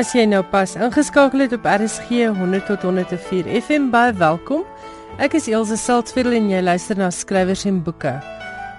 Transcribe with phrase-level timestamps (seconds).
[0.00, 4.62] As jy nou pas ingeskakel het op RSG 100 tot 104 FM, baie welkom.
[5.20, 8.14] Ek is Elsje Saltzveld en jy luister na skrywers en boeke.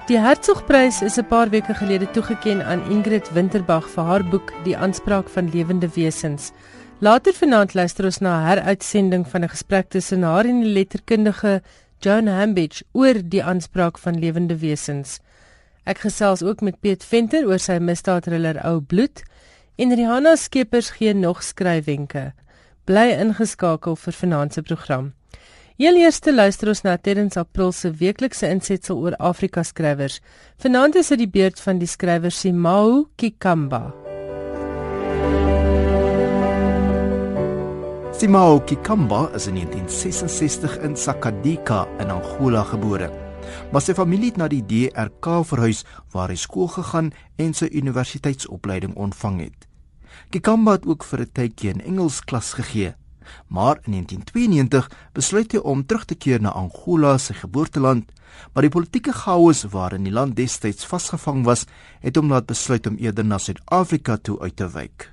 [0.09, 4.75] Die Hertzogprys is 'n paar weke gelede toegekend aan Ingrid Winterbag vir haar boek Die
[4.75, 6.53] aanspraak van lewende wesens.
[6.99, 11.61] Later vanaand luister ons na 'n heruitsending van 'n gesprek tussen haar en die letterkundige
[11.99, 15.19] Joan Hambidge oor die aanspraak van lewende wesens.
[15.85, 19.23] Ek gesels ook met Piet Venter oor sy misdaadthriller Ou Bloed.
[19.81, 22.33] En Rihanna Skeepers gee nog skryfwenke.
[22.85, 25.07] Bly ingeskakel vir vanaand se program.
[25.81, 30.19] Heel eerste luister ons na Terrence April se weeklikse insetsel oor Afrika skrywers.
[30.61, 33.79] Vanaand is dit die beurt van die skrywer Simao Kikamba.
[38.21, 43.09] Simao Kikamba is in 1966 in Sakadika in Angola gebore.
[43.73, 45.81] Maar sy familie het na die DRK verhuis
[46.13, 47.09] waar hy skool gegaan
[47.41, 49.70] en sy universiteitsopleiding ontvang het.
[50.31, 52.95] Kikamba het ook vir 'n tydjie in Engels klas gegee.
[53.47, 58.11] Maar in 1992 besluit hy om terug te keer na Angola, sy geboorteland,
[58.53, 61.65] maar die politieke chaos waarin die land destyds vasgevang was,
[61.99, 65.11] het hom laat besluit om eerder na Suid-Afrika toe uit te wyk.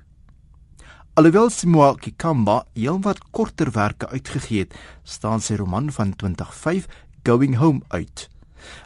[1.13, 6.87] Alhoewel Simoa Kikamba heelwat korter werke uitgegee het, staan sy roman van 2005
[7.23, 8.29] Going Home uit.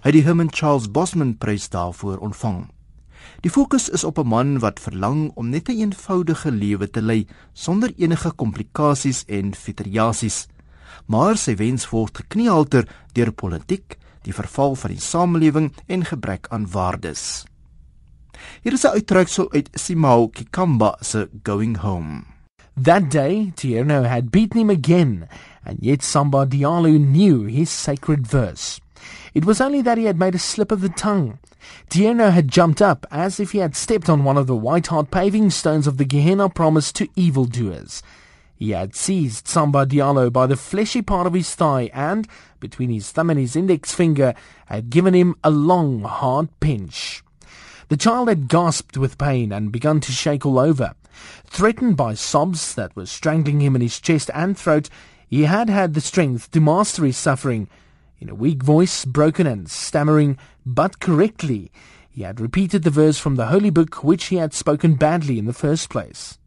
[0.02, 2.66] Hy het die Herman Charles Bosman Prys daarvoor ontvang.
[3.42, 7.02] Die fokus is op 'n man wat verlang om net 'n een eenvoudige lewe te
[7.02, 10.48] lei sonder enige komplikasies en fiteriasies.
[11.06, 16.72] Maar sy wens word gekniehalter deur politiek, die verval van die samelewing en gebrek aan
[16.72, 17.46] waardes.
[18.62, 22.24] Hier is 'n uittreksel uit Simao Kikamba se Going Home.
[22.82, 25.28] That day, Tierno had beaten him again,
[25.64, 28.82] and yet Samba Diallo knew his sacred verse.
[29.34, 31.38] It was only that he had made a slip of the tongue.
[31.90, 35.12] Tierno had jumped up as if he had stepped on one of the white hot
[35.12, 38.02] paving stones of the Gehenna promise to evildoers.
[38.56, 42.28] He had seized Samba Diallo by the fleshy part of his thigh and,
[42.60, 44.34] between his thumb and his index finger,
[44.68, 47.24] had given him a long, hard pinch.
[47.90, 50.94] The child had gasped with pain and begun to shake all over.
[51.46, 54.90] Threatened by sobs that were strangling him in his chest and throat,
[55.28, 57.68] he had had the strength to master his suffering
[58.24, 61.70] in a weak voice, broken and stammering, but correctly,
[62.10, 65.46] he had repeated the verse from the holy book which he had spoken badly in
[65.46, 66.40] the first place.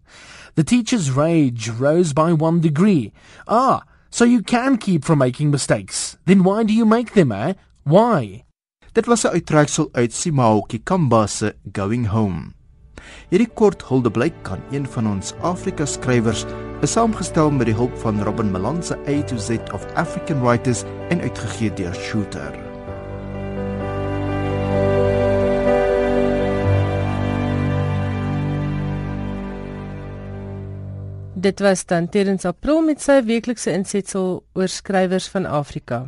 [0.54, 3.12] The teacher's rage rose by one degree.
[3.46, 6.16] Ah, so you can keep from making mistakes.
[6.24, 7.52] Then why do you make them, eh?
[7.84, 8.46] Why?
[8.94, 12.55] Dit was uittreksel uit Simao Kikamba se Going Home.
[13.28, 16.44] Hierdie kort huldeblyk aan een van ons Afrika skrywers
[16.84, 20.84] is saamgestel met die hulp van Robin Malan se A to Z of African Writers
[21.08, 22.54] en uitgegee deur Shooter.
[31.34, 36.06] Dit was dan Terrence April met sy weeklikse insetsel oor skrywers van Afrika.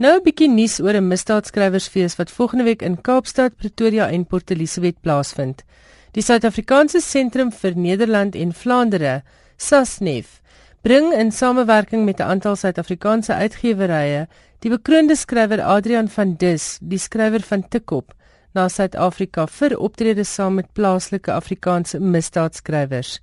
[0.00, 4.50] Nou 'n bietjie nuus oor 'n misdaadskrywersfees wat volgende week in Kaapstad, Pretoria en Port
[4.50, 5.62] Elizabeth plaasvind.
[6.12, 9.22] Die Suid-Afrikaanse Sentrum vir Nederland en Vlaandere
[9.56, 10.40] SASNEF
[10.80, 14.26] bring in samewerking met 'n aantal Suid-Afrikaanse uitgewerye
[14.58, 18.14] die bekroonde skrywer Adrian van Dis, die skrywer van Tikkop,
[18.54, 23.20] na Suid-Afrika vir optredes saam met plaaslike Afrikaanse misdaadskrywers.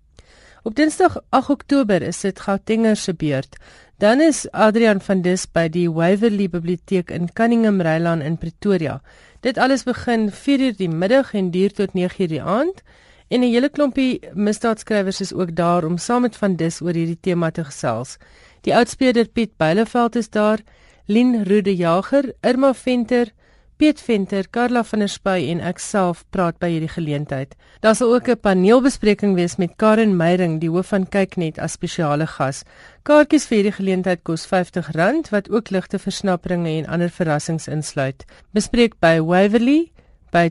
[0.62, 3.56] Op Dinsdag 8 Oktober is dit Gautenger se beurt.
[3.98, 9.02] Dan is Adrian van Dis by die Waverley Biblioteek in Cunningham Rylaan in Pretoria.
[9.40, 12.82] Dit alles begin 4:00 die middag en duur tot 9:00 die aand.
[13.28, 17.20] En 'n hele klompie misdaadskrywers is ook daar om saam met van Dis oor hierdie
[17.20, 18.16] tema te gesels.
[18.60, 20.58] Die oudspeler Piet Beileveld is daar,
[21.06, 23.32] Lien Rude Jager, Irma Venter,
[23.76, 27.54] Piet Venter, Karla van der Spuy en ek self praat by hierdie geleentheid.
[27.80, 32.26] Daar sal ook 'n paneelbespreking wees met Karen Meyring, die hoof van Kyknet as spesiale
[32.26, 32.64] gas.
[33.02, 38.24] Kaartjies vir hierdie geleentheid kos R50 wat ook ligte versnapperinge en ander verrassings insluit.
[38.52, 39.92] Bespreek by Waverley
[40.32, 40.50] by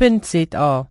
[0.00, 0.88] tswane.gov.za.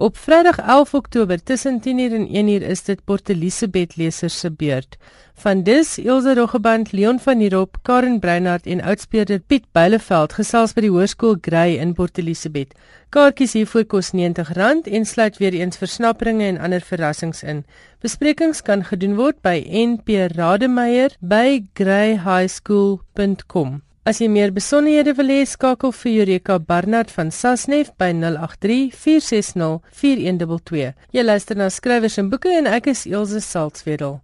[0.00, 4.96] Op Vrydag 11 Oktober tussen 10:00 en 1:00 is dit Port Elizabeth lesers se beurt.
[5.34, 10.72] Van dis Ilse Roggeband, Leon van der Rop, Karen Breinhardt en oudspeurder Piet Beileveld gesels
[10.72, 12.74] by die Hoërskool Grey in Port Elizabeth.
[13.08, 17.64] Kaartjies hiervoor kos R90 en sluit weer eens versnapperinge en ander verrassings in.
[18.00, 23.87] Besprekings kan gedoen word by NP Rademeier by greyhighschool.com.
[24.08, 29.82] As jy meer besonderhede wil hê, skakel vir Eureka Barnard van Sasnef by 083 460
[29.92, 30.94] 4122.
[31.12, 34.14] Jy luister na skrywers en boeke en ek is Elsje Salzwedel.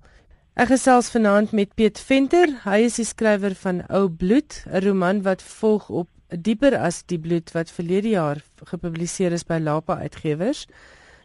[0.57, 2.55] Ek gesels vanaand met Piet Venter.
[2.65, 7.21] Hy is die skrywer van Ou Bloed, 'n roman wat volg op dieper as die
[7.21, 10.65] bloed wat verlede jaar gepubliseer is by Lapa Uitgewers.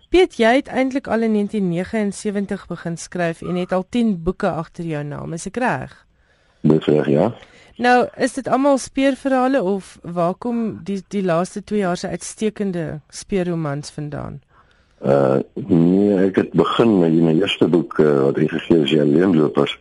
[0.09, 4.83] Piet, jy het eintlik al in 1979 begin skryf en het al 10 boeke agter
[4.83, 5.95] jou naam, is ek reg?
[6.61, 7.31] Dis reg, ja.
[7.79, 12.99] Nou, is dit almal speurverhale of waar kom die die laaste 2 jaar se uitstekende
[13.07, 14.41] speurromans vandaan?
[14.99, 19.77] Uh nee, ek het begin met my eerste boek uh, wat ek gegee het, Leenlopers.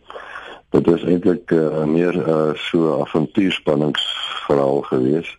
[0.70, 5.34] Dit is eintlik uh, meer uh, so avontuurspanningsverhaal geweest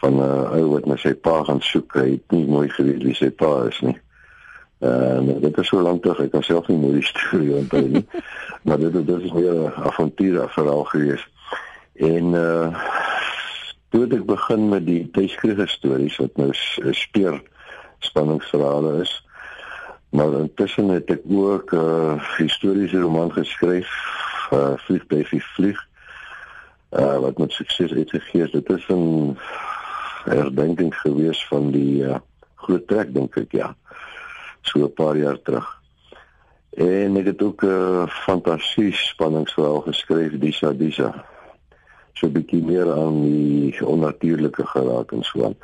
[0.00, 1.96] van 'n uh, ou wat na sy pa gaan soek.
[1.98, 3.96] Hy het nie mooi geweet wie sy pa is nie.
[4.78, 8.06] En uh, dit is so lank terug, ek kan self nie mooi storie onthou nie.
[8.62, 11.26] maar dit dit is weer 'n avontuurverhaal geweest.
[11.98, 12.74] En uh
[13.88, 16.50] toe ek begin met die tydskrifte stories wat nou
[16.92, 17.38] speer
[18.04, 19.12] spanningsverhale is.
[20.12, 23.88] Maar intussen het ek ook 'n uh, historiese roman geskryf,
[24.52, 25.80] uh Vlieg by Vlieg.
[26.92, 28.50] Uh wat met sukses uitgegee is.
[28.50, 29.36] Dit is 'n
[30.24, 32.20] herdenking gewees van die uh,
[32.54, 33.74] groot trek dink ek ja.
[34.62, 35.66] So 'n paar jaar terug.
[36.70, 41.24] En ek het ook uh, fantasie spanningsverhaal geskryf, Disa Disa
[42.18, 45.56] so 'n bietjie meer aan die onnatuurlike geraak en so aan.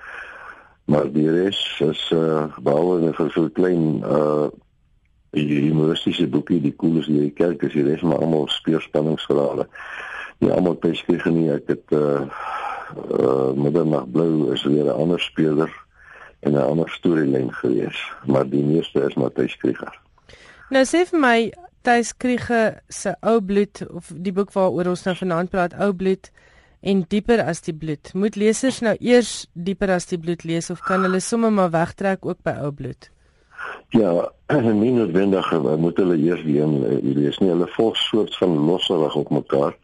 [0.85, 4.49] Maar die res is uh behalwe vir so klein uh
[5.35, 9.67] die humoristiese boekie, die coolste jy kyk, is die res maar almal speerspanningsverhale.
[10.39, 12.29] Nie almal beskryf nie, ek het uh
[13.11, 15.71] uh Middernag Blou is weer 'n ander speler
[16.41, 20.01] en 'n ander storielyn gewees, maar die meeste is Matthys Krieger.
[20.71, 21.53] Nou sê vir my
[21.85, 26.31] Thys Kriege se Ou Bloed of die boek waaroor ons nou vanaand praat, Ou Bloed
[26.85, 28.13] en dieper as die bloed.
[28.17, 32.25] Moet lesers nou eers dieper as die bloed lees of kan hulle sommer maar wegtrek
[32.25, 33.11] ook by Ou Bloed?
[33.97, 34.13] Ja,
[34.83, 35.51] nie noodwendig
[35.81, 37.53] moet hulle eers lees nie.
[37.53, 39.77] Hulle volg soort van losserig op mekaar.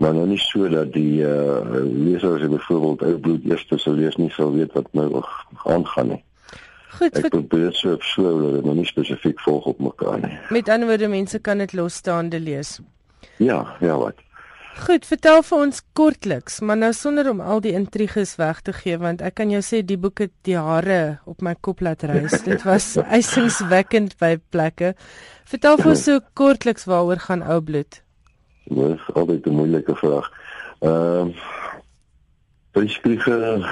[0.00, 4.32] Maar nou nie so dat die uh, lesers byvoorbeeld Ou Bloed eers te lees nie
[4.32, 5.22] sou weet wat nou
[5.64, 6.22] aangaan nie.
[6.94, 10.36] Goed, ek probeer so so dat dit nou nie spesifiek volg op mekaar nie.
[10.54, 12.78] Met ander woorde mense kan dit losstaande lees.
[13.42, 14.20] Ja, ja wat.
[14.74, 18.98] Goed, vertel vir ons kortliks, maar nou sonder om al die intriges weg te gee
[18.98, 22.40] want ek kan jou sê die boek het die hare op my kop laat reis.
[22.42, 24.94] dit was eisingswekkend by plekke.
[25.50, 28.02] Vertel vir ons so kortliks waaroor gaan ou bloed.
[28.66, 30.30] Dis altyd 'n moeilike vraag.
[30.82, 31.52] Ehm uh,
[32.74, 33.62] Beskrywe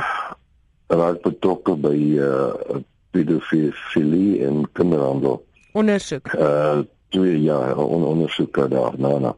[0.86, 2.79] raak betrokke by uh
[3.12, 5.40] pedofilie en kinderhandel.
[5.72, 6.32] Ondersoek.
[6.32, 9.34] Uh twee jaar on ondersoek daar nou nou.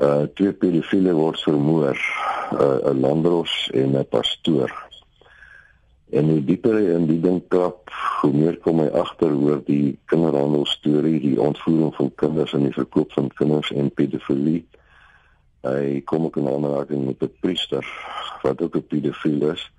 [0.00, 1.98] Uh twee pedofiele word vermoor,
[2.50, 4.72] 'n uh, landros en 'n pastoor.
[6.10, 7.90] En hoe dieper in die ding krap,
[8.20, 12.72] hoe meer kom hy agter oor die kinderhandel storie, die ontvoering van kinders en die
[12.72, 14.62] verkoop van kinders en pedofilie.
[15.68, 17.84] Hy kom ook in aanraking met 'n priester
[18.42, 19.70] wat ook 'n pedofiel is.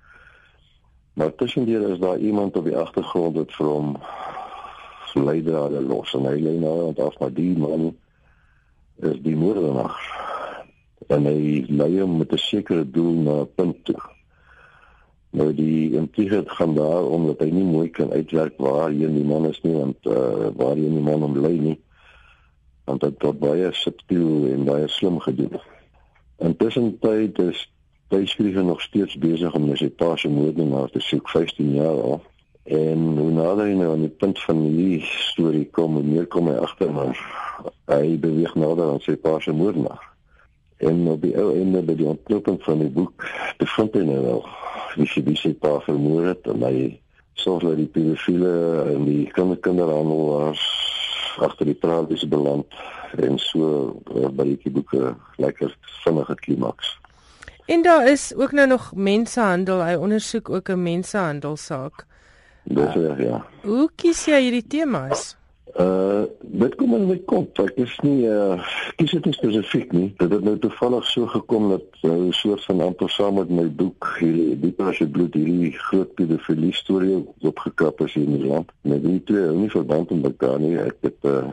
[1.20, 3.88] Maar tussendeur is daar iemand op die agtergrond wat vir hom
[5.20, 7.90] leidrade los en hy lê nou aan af maar die man
[9.04, 9.98] is die moordenaar.
[11.12, 14.00] En hy lei hom met 'n sekere doel na 'n punt toe.
[15.36, 19.44] Nou die intrige gaan daar omdat hy nie mooi kan uitwerk waar hier die man
[19.50, 21.80] is nie want uh, waar hier die man hom lei nie.
[22.84, 25.60] Want dit tot baie subtiel en baie slim gedoen.
[26.38, 27.68] Intussen tyd is
[28.10, 32.22] Skryf nog steeds besig om sy pa se moordenaar te soek 15 jaar al.
[32.66, 36.48] En hoe nader hy nou aan die punt van die storie kom, hoe meer kom
[36.50, 37.20] hy agter maar
[37.86, 40.02] hy beweeg nader aan sy pa se moordenaar.
[40.82, 43.26] En op die ou einde by die ontknoping van die boek,
[43.62, 44.42] te vind hy nou wel
[44.98, 46.76] wie sy wie sy pa vermoor het en hy
[47.38, 48.54] sorg dat die pedofiele
[48.96, 50.64] en die kinderhandelaars
[51.46, 52.80] agter die tralies beland
[53.22, 53.70] en so
[54.16, 55.70] uh, by die boeke lekker
[56.02, 56.96] vinnige klimaks.
[57.70, 59.84] En daar is ook nou nog mensehandel.
[59.84, 62.06] Hy ondersoek ook 'n mensehandel saak.
[62.62, 63.46] Dis reg, ja.
[63.62, 65.36] Hoe kies jy hierdie temas?
[65.78, 67.58] Uh dit kom in my kop.
[67.58, 68.58] Ek is nie uh
[68.96, 70.08] kies dit nie spesifiek nie.
[70.16, 73.50] Dit het nou toevallig so gekom dat uh, 'n uh, soort van amper saam met
[73.50, 78.38] my boek hierdie dieper as dit bloed hierdie groot pedofilie storie opgekap is hier in
[78.38, 78.72] die land.
[78.80, 80.78] Met die twee hou nie verband met mekaar nie.
[80.78, 81.46] Ek het uh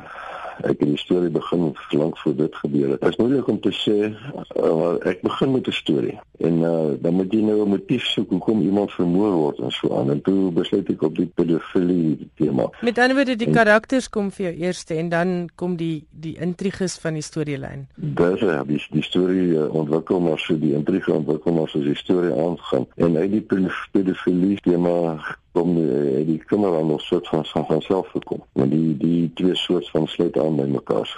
[0.63, 3.01] ek het die storie begin lank voor dit gebeur het.
[3.01, 7.13] Dit is moeilik om te sê uh, ek begin met 'n storie en uh, dan
[7.13, 10.51] moet jy nou 'n motief soek hoekom iemand vermoor word en so aan en toe
[10.51, 12.69] besluit ek op die pedofilie tema.
[12.81, 16.37] Met ander woorde die en, karakters kom vir jou eerste en dan kom die die
[16.39, 17.87] intriges van die storielyn.
[17.95, 22.33] Dis ja, die die storie ontwikkel maar so die intrige ontwikkel maar so die storie
[22.33, 23.45] aangaan en uit die
[23.91, 25.19] pedofilie tema
[25.57, 28.43] kom die, die kinders dan nog soort van van self gekom.
[28.53, 31.09] Maar die die twee soort van sluit aan by mekaar.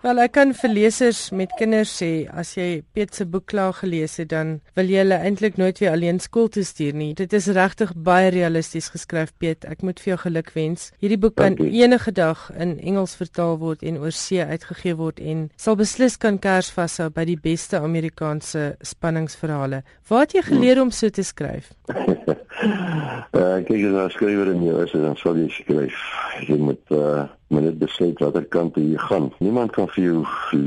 [0.00, 4.14] Wel ek kan vir lesers met kinders sê as jy Piet se boek klaar gelees
[4.16, 7.10] het dan wil jy hulle eintlik nooit weer alleen skool toe stuur nie.
[7.18, 9.66] Dit is regtig baie realisties geskryf Piet.
[9.68, 10.86] Ek moet vir jou geluk wens.
[11.04, 15.42] Hierdie boek kan enige dag in Engels vertaal word en oor see uitgegee word en
[15.60, 19.82] sal beslis kan kers vashou by die beste Amerikaanse spanningsverhale.
[20.08, 21.74] Waar het jy geleer om so te skryf?
[21.92, 26.00] uh, kyk as jy skrywer in jou is dan sal jy skryf.
[26.48, 29.32] Jy moet uh maar net besluit watter kant jy gaan.
[29.42, 30.18] Niemand kan vir jou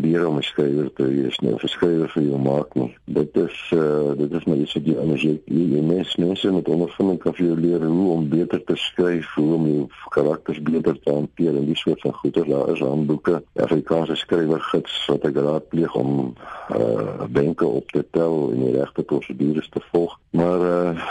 [0.04, 2.92] leer om 'n skrywer te wees nie, 'n skrywer vir jou maak nie.
[3.06, 6.68] Dit is uh dit is maar iets wat jy anders jy, jy mens mense met
[6.68, 11.00] ondervinding kan vir jou leer hoe om beter te skryf, hoe om jou karakters beter
[11.00, 15.96] te hanteer en die soort van goeie daar is handboeke, Afrikaanse skrywergids wat ek raadpleeg
[15.96, 16.34] om
[16.76, 20.20] uh wenke op te tel en die regte prosedures te volg.
[20.32, 21.06] Maar uh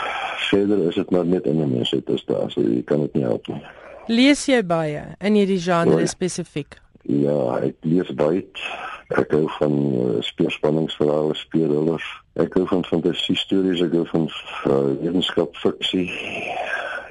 [0.49, 3.23] verder is dit maar net in 'n mens dit daar, so jy kan dit nie
[3.23, 3.63] help nie.
[4.11, 6.75] Lees jy baie in hierdie genre spesifiek?
[7.07, 8.43] Ja, ek lees baie.
[9.13, 12.05] Ek hou van uh, speelspanningsverhale, speurhullers.
[12.39, 16.07] Ek hou van fantasie stories, ek hou van uh, wetenskap fiksie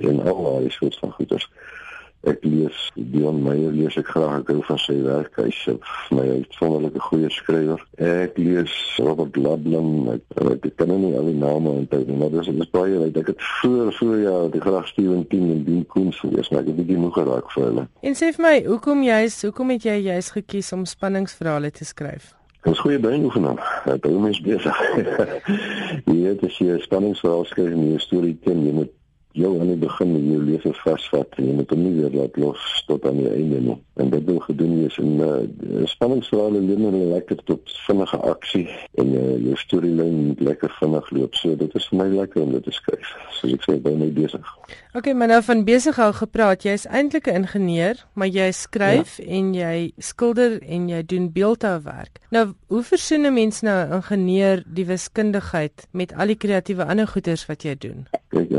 [0.02, 1.46] en al daai soort van goeders
[2.24, 4.40] ek lees Dion Meyer lees ek graag.
[4.42, 5.36] Ek hou van sy werk.
[5.36, 5.78] Hy is vir
[6.10, 7.80] my 'n wonderlike goeie skrywer.
[7.98, 10.08] Ek lees Robert Ludlum.
[10.08, 13.26] Ek, ek ken nie al die name onthou nie maar dis is baie ek dink
[13.26, 16.76] dit voor voor ja die graag Steven King en Dean Koontz gelees maar ek het
[16.76, 17.88] bietjie moeg geraak vir hulle.
[18.02, 22.32] En sê vir my hoekom jy's hoekom het jy juist gekies om spanningsverhale te skryf?
[22.62, 23.58] Dis goeie beïnvloeding.
[23.88, 24.82] Dit hou mens besig.
[26.12, 28.92] Jy het as jy 'n spanningsverhaal skryf en jy 'n storie ken, jy moet
[29.32, 32.36] jou aan die begin met jou lewe vasvat en jy moet hom nie weer laat
[32.36, 33.76] los tot aan die einde nie.
[34.00, 38.68] En dit wil gedoen wees in 'n uh, spanningsverhaal en hulle lekker tot vinnige aksie
[38.94, 41.34] en uh, jou storielyn moet lekker vinnig loop.
[41.34, 43.16] So dit is vir my lekker om dit te skryf.
[43.30, 44.46] So ek sê by my besig.
[44.94, 46.62] Okay, maar nou van besig hou gepraat.
[46.62, 49.24] Jy's eintlik 'n ingenieur, maar jy skryf ja.
[49.24, 52.20] en jy skilder en jy doen beeldhouwerk.
[52.30, 57.46] Nou, hoe versoen 'n mens nou ingenieur die wiskundigheid met al die kreatiewe ander goeders
[57.46, 58.06] wat jy doen?
[58.28, 58.50] Kyk,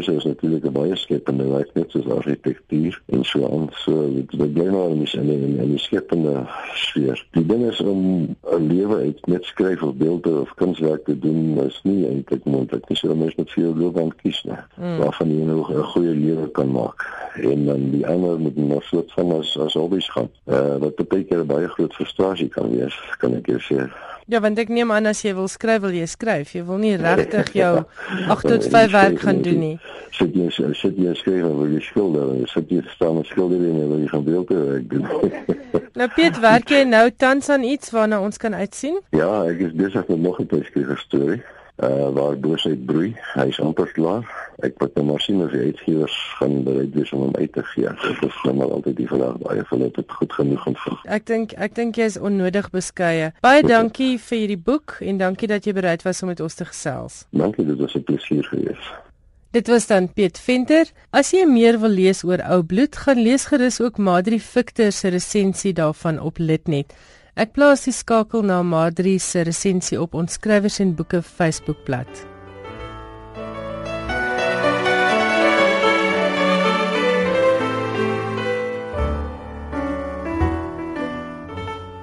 [0.00, 3.68] ingenieurswese is natuurlik 'n baie skepende werk net soos argitektuur en so aan.
[3.70, 7.26] So dit is baie nou in die in die skepende sfeer.
[7.32, 11.58] Die ding is om 'n lewe uit net skryf of beelde of kunswerk te doen
[11.66, 12.96] is nie eintlik moontlik nie.
[12.96, 14.58] So mens moet vir jou loopbaan kies, né?
[14.76, 14.98] Mm.
[14.98, 17.30] Waarvan jy nou 'n goeie lewe kan maak.
[17.34, 20.30] En dan die ander moet nog soort van as as hobbies gaan.
[20.44, 23.90] Eh uh, wat baie keer baie groot frustrasie kan wees, kan ek sê.
[24.30, 26.52] Ja, want ek neem aan as jy wil skryf, wil jy skryf.
[26.54, 27.70] Jy wil nie regtig jou
[28.30, 29.72] 8 tot 5 werk gaan doen nie.
[30.14, 33.96] Sit jy sit jy skryf of jy skilder, jy sit jy staan en skilder en
[33.98, 35.08] jy gaan beelde werk doen.
[35.98, 39.00] nou Piet, werk jy nou tans aan iets waarna ons kan uitsien?
[39.18, 41.42] Ja, ek is besig met nog 'n tydskrif storie
[41.82, 43.14] uh waar boosheid broei.
[43.34, 44.24] Hy is amper klaar.
[44.66, 47.64] Ek moet nou maar sien of die uitgewers gaan bereid wees om hom uit te
[47.72, 47.92] gee.
[48.02, 50.98] Dit is nou maar altyd die vraag baie van dit goed genoeg ontvang.
[51.18, 53.30] Ek dink ek dink jy is onnodig beskeie.
[53.44, 56.68] Baie dankie vir hierdie boek en dankie dat jy bereid was om met ons te
[56.68, 57.24] gesels.
[57.30, 58.92] Dankie, dit was 'n plesier gewees.
[59.50, 60.86] Dit was dan Piet Venter.
[61.10, 65.08] As jy meer wil lees oor ou bloed, gaan lees gerus ook Madri Victor se
[65.08, 66.94] resensie daarvan op Litnet.
[67.40, 72.10] Ek plaas die skakel na Madri se resensie op ons skrywers en boeke Facebookblad.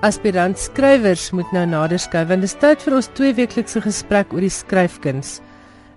[0.08, 4.41] Aspirant skrywers moet nou nader skryf want dit is tyd vir ons tweeweeklikse gesprek oor
[4.41, 5.36] die skryfkuns.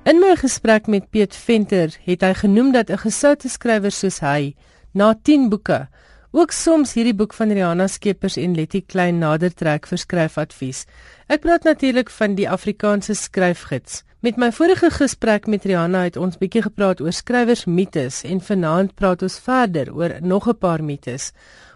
[0.05, 4.53] In my gesprek met Piet Venter het hy genoem dat 'n gesoute skrywer soos hy
[4.93, 5.87] na 10 boeke
[6.31, 10.85] Ook soms hierdie boek van Rihanna Skeepers en Letty Klein nader trek vir skryfadvies.
[11.27, 14.05] Ek praat natuurlik van die Afrikaanse skryfgids.
[14.23, 18.95] Met my vorige gesprek met Rihanna het ons bietjie gepraat oor skrywers mites en vanaand
[18.95, 21.33] praat ons verder oor nog 'n paar mites.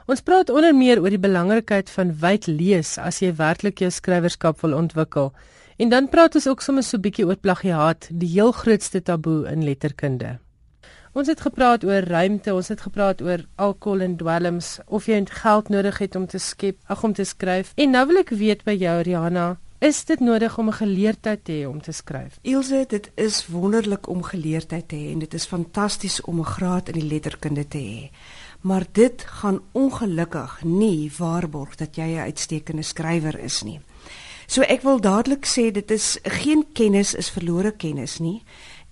[0.07, 4.61] Ons praat onder meer oor die belangrikheid van wyd lees as jy werklik jou skrywerskap
[4.61, 5.33] wil ontwikkel.
[5.79, 9.65] En dan praat ons ook sommer so bietjie oor plagiaat, die heel grootste taboe in
[9.65, 10.44] letterkunde.
[11.15, 15.69] Ons het gepraat oor ruimte, ons het gepraat oor alkohol en dwelms, of jy geld
[15.71, 17.71] nodig het om te skep, ag om te skryf.
[17.79, 19.45] En nou wil ek weet by jou Rihanna,
[19.79, 22.39] is dit nodig om 'n geleerdheid te hê om te skryf?
[22.43, 26.89] Ilse, dit is wonderlik om geleerdheid te hê en dit is fantasties om 'n graad
[26.89, 28.11] in die letterkunde te hê.
[28.61, 33.81] Maar dit gaan ongelukkig nie waarborg dat jy 'n uitstekende skrywer is nie.
[34.47, 38.43] So ek wil dadelik sê dit is geen kennis is verlore kennis nie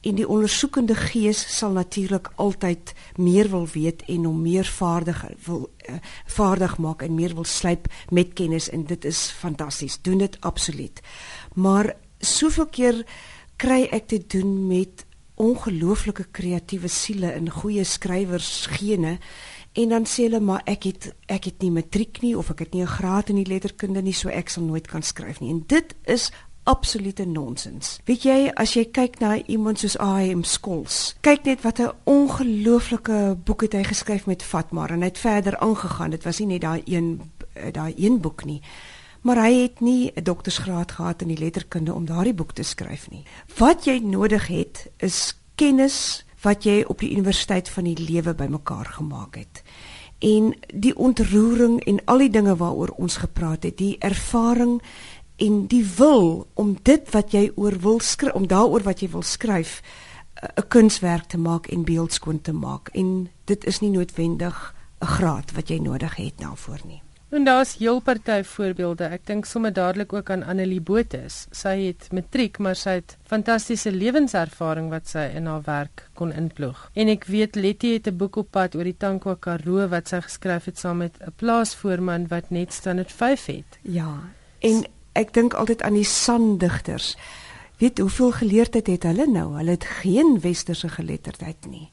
[0.02, 5.68] en die ondersoekende gees sal natuurlik altyd meer wil weet en hom meer vaardig wil
[5.88, 10.36] uh, vaardig maak en meer wil slyp met kennis en dit is fantasties doen dit
[10.40, 11.00] absoluut.
[11.54, 13.02] Maar soveel keer
[13.56, 15.06] kry ek te doen met
[15.42, 19.16] ongelooflike kreatiewe siele en goeie skrywers gene
[19.72, 22.74] en dan sê hulle maar ek het ek het nie matriek nie of ek het
[22.74, 25.50] nie 'n graad in die letterkunde nie so ek sal nooit kan skryf nie.
[25.50, 26.30] En dit is
[26.64, 28.00] absolute nonsens.
[28.04, 30.42] Weet jy, as jy kyk na iemand soos A.M.
[30.46, 35.18] Skols, kyk net wat 'n ongelooflike boek het hy geskryf met Fatma en hy het
[35.18, 36.10] verder aangegaan.
[36.10, 37.20] Dit was nie net daai een
[37.72, 38.62] daai een boek nie.
[39.22, 43.10] Maar hy het nie 'n doktorsgraad gehad in die letterkunde om daardie boek te skryf
[43.10, 43.24] nie.
[43.58, 48.84] Wat jy nodig het is kennis wat jy op die universiteit van die lewe bymekaar
[48.84, 49.62] gemaak het.
[50.18, 54.82] En die ontroering en al die dinge waaroor ons gepraat het, die ervaring
[55.42, 59.26] en die wil om dit wat jy oor wil skryf om daaroor wat jy wil
[59.26, 64.74] skryf eh, 'n kunswerk te maak en beeldskoon te maak en dit is nie noodwendig
[65.00, 67.02] 'n graad wat jy nodig het daarvoor nie.
[67.32, 69.04] En daar's heel party voorbeelde.
[69.04, 71.22] Ek dink sommer dadelik ook aan Annelie Botha.
[71.50, 76.90] Sy het matriek, maar sy het fantastiese lewenservaring wat sy in haar werk kon inploeg.
[76.92, 80.20] En ek weet Letty het 'n boek op pad oor die Tankwa Karoo wat sy
[80.20, 83.78] geskryf het saam met 'n plaasvoorman wat net standaard 5 het.
[83.82, 84.20] Ja.
[84.58, 87.16] En ek dink altyd aan die sandigters.
[87.82, 89.56] Weet hoeveel geleerdheid het hulle nou?
[89.56, 91.90] Hulle het geen westerse geletterdheid nie.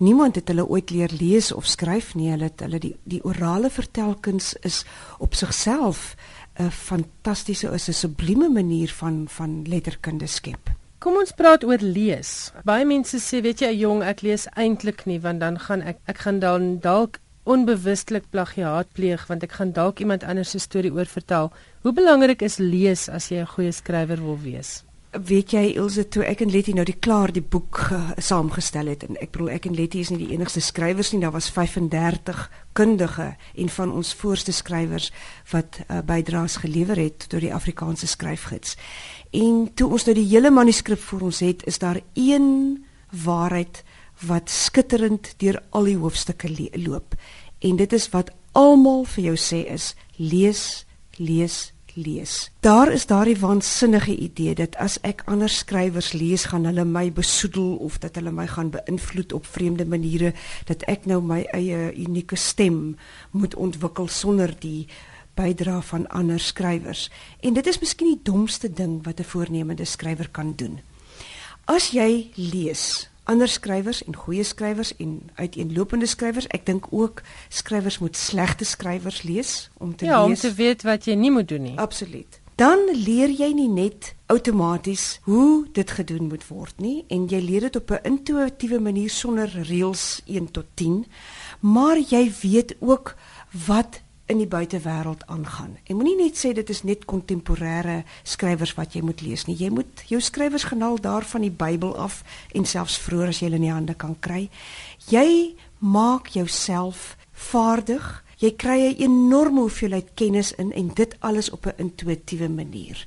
[0.00, 2.30] Niemand het hulle ooit leer lees of skryf nie.
[2.30, 4.84] Hulle het hulle die die orale vertelkuns is
[5.18, 6.16] op sigself
[6.58, 10.70] 'n fantastiese is 'n sublieme manier van van letterkunde skep.
[10.98, 12.52] Kom ons praat oor lees.
[12.64, 16.18] Baie mense sê, weet jy, jong, ek lees eintlik nie want dan gaan ek ek
[16.18, 21.08] gaan dan dalk onbewustelik plagiaat pleeg want ek gaan dalk iemand anders se storie oor
[21.08, 21.50] vertel.
[21.82, 24.84] Hoe belangrik is lees as jy 'n goeie skrywer wil wees?
[25.10, 29.02] Weet jy Ilse toe ek en Letty nou die klaar die boek uh, saamgestel het
[29.02, 32.50] en ek bedoel ek en Letty is nie die enigste skrywers nie daar was 35
[32.78, 35.10] kundige en van ons voorste skrywers
[35.50, 38.76] wat uh, bydraes gelewer het tot die Afrikaanse skryfgids.
[39.34, 43.82] En toe ons nou die hele manuskrip voor ons het, is daar een waarheid
[44.26, 47.14] wat skitterend deur al die hoofstukke loop.
[47.58, 52.50] En dit is wat almal vir jou sê is lees, lees, lees.
[52.60, 57.76] Daar is daardie waansinnige idee dat as ek ander skrywers lees, gaan hulle my besoedel
[57.76, 60.32] of dat hulle my gaan beïnvloed op vreemde maniere
[60.66, 62.96] dat ek nou my eie unieke stem
[63.30, 64.86] moet ontwikkel sonder die
[65.38, 67.08] bydra van ander skrywers.
[67.40, 70.80] En dit is miskien die domste ding wat 'n voornemende skrywer kan doen.
[71.64, 76.48] As jy lees, ander skrywers en goeie skrywers en uiteenlopende skrywers.
[76.56, 80.42] Ek dink ook skrywers moet slegte skrywers lees om te ja, lees.
[80.42, 81.76] Ja, om te weet wat jy nie moet doen nie.
[81.78, 82.40] Absoluut.
[82.60, 87.68] Dan leer jy nie net outomaties hoe dit gedoen moet word nie en jy leer
[87.70, 91.06] dit op 'n intuïtiewe manier sonder reëls 1 tot 10,
[91.60, 93.14] maar jy weet ook
[93.66, 95.76] wat in die buitewêreld aangaan.
[95.84, 99.56] En moenie net sê dit is net kontemporêre skrywers wat jy moet lees nie.
[99.58, 102.22] Jy moet jou skrywers genaal daar van die Bybel af
[102.54, 104.48] en selfs vroeër as jy hulle in die hande kan kry.
[105.10, 108.24] Jy maak jouself vaardig.
[108.40, 113.06] Jy kry 'n enorme hoeveelheid kennis in en dit alles op 'n intuïtiewe manier.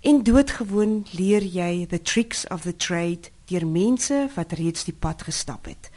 [0.00, 5.22] En doodgewoon leer jy the tricks of the trade deur mense wat reeds die pad
[5.22, 5.90] gestap het.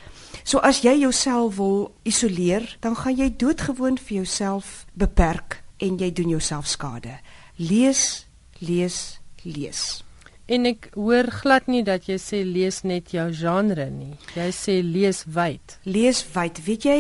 [0.46, 6.12] So as jy jouself wil isoleer, dan gaan jy doodgewoon vir jouself beperk en jy
[6.14, 7.18] doen jouself skade.
[7.58, 8.28] Lees,
[8.62, 10.04] lees, lees.
[10.46, 14.14] En ek hoor glad nie dat jy sê lees net jou genre nie.
[14.38, 15.80] Jy sê lees wyd.
[15.90, 16.62] Lees wyd.
[16.68, 16.98] Weet jy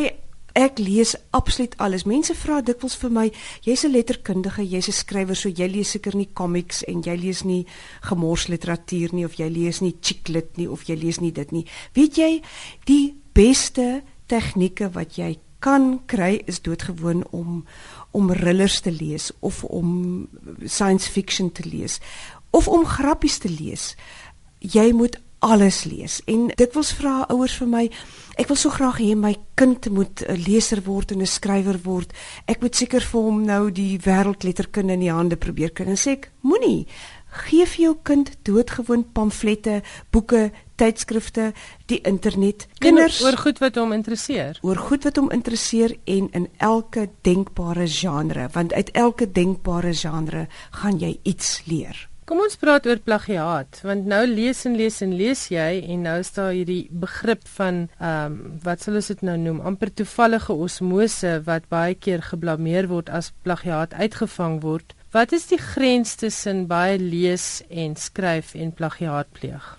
[0.55, 2.05] Ek lees absoluut alles.
[2.08, 3.25] Mense vra dikwels vir my,
[3.67, 7.43] jy's 'n letterkundige, jy's 'n skrywer, so jy lees seker nie comics en jy lees
[7.43, 7.65] nie
[8.03, 11.65] gemorsliteratuur nie of jy lees nie chick lit nie of jy lees nie dit nie.
[11.93, 12.41] Weet jy,
[12.86, 17.63] die beste tegnieke wat jy kan kry is doodgewoon om
[18.15, 20.28] om thrillers te lees of om
[20.63, 22.00] science fiction te lees
[22.56, 23.95] of om grappies te lees.
[24.60, 26.21] Jy moet alles lees.
[26.32, 27.84] En dikwels vra ouers vir my,
[28.39, 32.13] ek wil so graag hê my kind moet 'n leser word en 'n skrywer word.
[32.48, 35.86] Ek moet seker vir hom nou die wêreldletterkunde in die hande probeer kry.
[35.86, 36.88] En sê ek, moenie
[37.36, 41.51] gee vir jou kind doodgewoon pamflette, boeke, tydskrifte,
[41.91, 42.67] die internet.
[42.83, 44.59] Kinders oor goed wat hom interesseer.
[44.61, 50.47] Oor goed wat hom interesseer en in elke denkbare genre, want uit elke denkbare genre
[50.81, 52.07] gaan jy iets leer.
[52.25, 56.15] Kom ons praat oor plagiaat, want nou lees en lees en lees jy en nou
[56.23, 60.55] is daar hierdie begrip van ehm um, wat sal ons dit nou noem, amper toevallige
[60.65, 64.97] osmose wat baie keer geblameer word as plagiaat uitgevang word.
[65.13, 69.69] Wat is die grens tussen baie lees en skryf en plagiaat pleeg?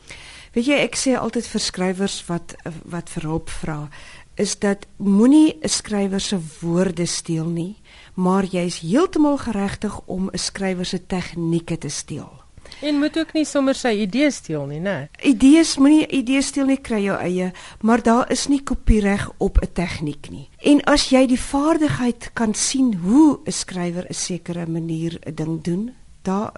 [0.57, 2.57] Weet jy, ek sê altyd vir skrywers wat
[2.89, 3.91] wat vir hulp vra,
[4.37, 7.77] is dat moenie 'n skrywer se woorde steel nie
[8.17, 12.45] maar jy's heeltemal geregtig om 'n skrywer se tegnieke te steel.
[12.81, 15.09] En moet ook nie sommer sy idees steel nie, né?
[15.23, 19.73] Idees moenie idees steel nie, kry jou eie, maar daar is nie kopiereg op 'n
[19.73, 20.49] tegniek nie.
[20.59, 25.63] En as jy die vaardigheid kan sien hoe 'n skrywer 'n sekere manier 'n ding
[25.63, 25.95] doen,
[26.27, 26.53] daar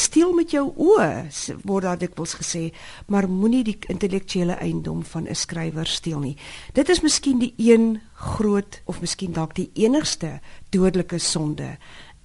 [0.00, 1.08] steel met jou oë
[1.64, 2.68] word daar dikwels gesê
[3.06, 6.36] maar moenie die intellektuele eiendom van 'n skrywer steel nie
[6.72, 11.76] dit is miskien die een groot of miskien dalk die enigste dodelike sonde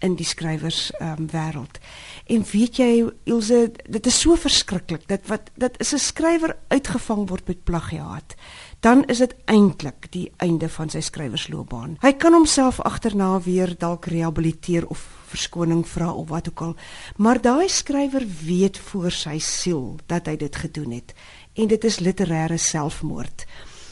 [0.04, 1.80] in die skrywers ehm um, wêreld.
[2.28, 2.90] En weet jy
[3.30, 8.36] Ilse, dit is so verskriklik dat wat dit is 'n skrywer uitgevang word met plagiaat.
[8.80, 11.98] Dan is dit eintlik die einde van sy skrywersloopbaan.
[12.02, 16.76] Hy kan homself agterna weer dalk rehabiliteer of verskoning vra of wat ook al.
[17.18, 21.14] Maar daai skrywer weet voor sy siel dat hy dit gedoen het
[21.54, 23.46] en dit is literêre selfmoord.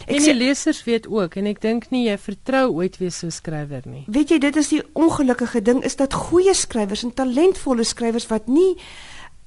[0.08, 3.28] Ek en die lesers weet ook en ek dink nie jy vertrou ooit weer so
[3.28, 4.04] 'n skrywer nie.
[4.08, 8.48] Weet jy, dit is die ongelukkige ding is dat goeie skrywers en talentvolle skrywers wat
[8.48, 8.78] nie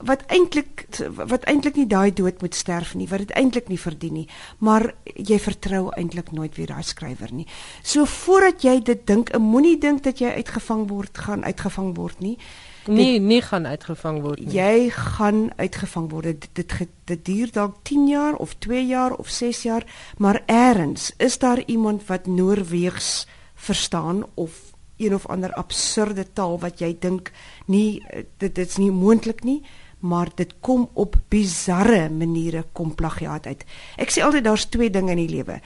[0.07, 0.85] wat eintlik
[1.17, 4.27] wat eintlik nie daai dood moet sterf nie, wat dit eintlik nie verdien nie,
[4.59, 7.47] maar jy vertrou eintlik nooit weer daai skrywer nie.
[7.83, 12.37] So voordat jy dit dink, moenie dink dat jy uitgevang word, gaan uitgevang word nie.
[12.85, 14.59] Nee, nie gaan uitgevang word nie.
[14.59, 16.45] Jy gaan uitgevang word.
[16.45, 19.87] Dit dit, dit duur dalk 10 jaar of 2 jaar of 6 jaar,
[20.19, 26.79] maar eers is daar iemand wat Noorweegs verstaan of een of ander absurde taal wat
[26.79, 27.33] jy dink
[27.67, 28.03] nie
[28.39, 29.63] dit dit's nie moontlik nie
[30.05, 33.65] maar dit kom op bizarre maniere kom plagiaat uit.
[33.97, 35.61] Ek sê altyd daar's twee dinge in die lewe.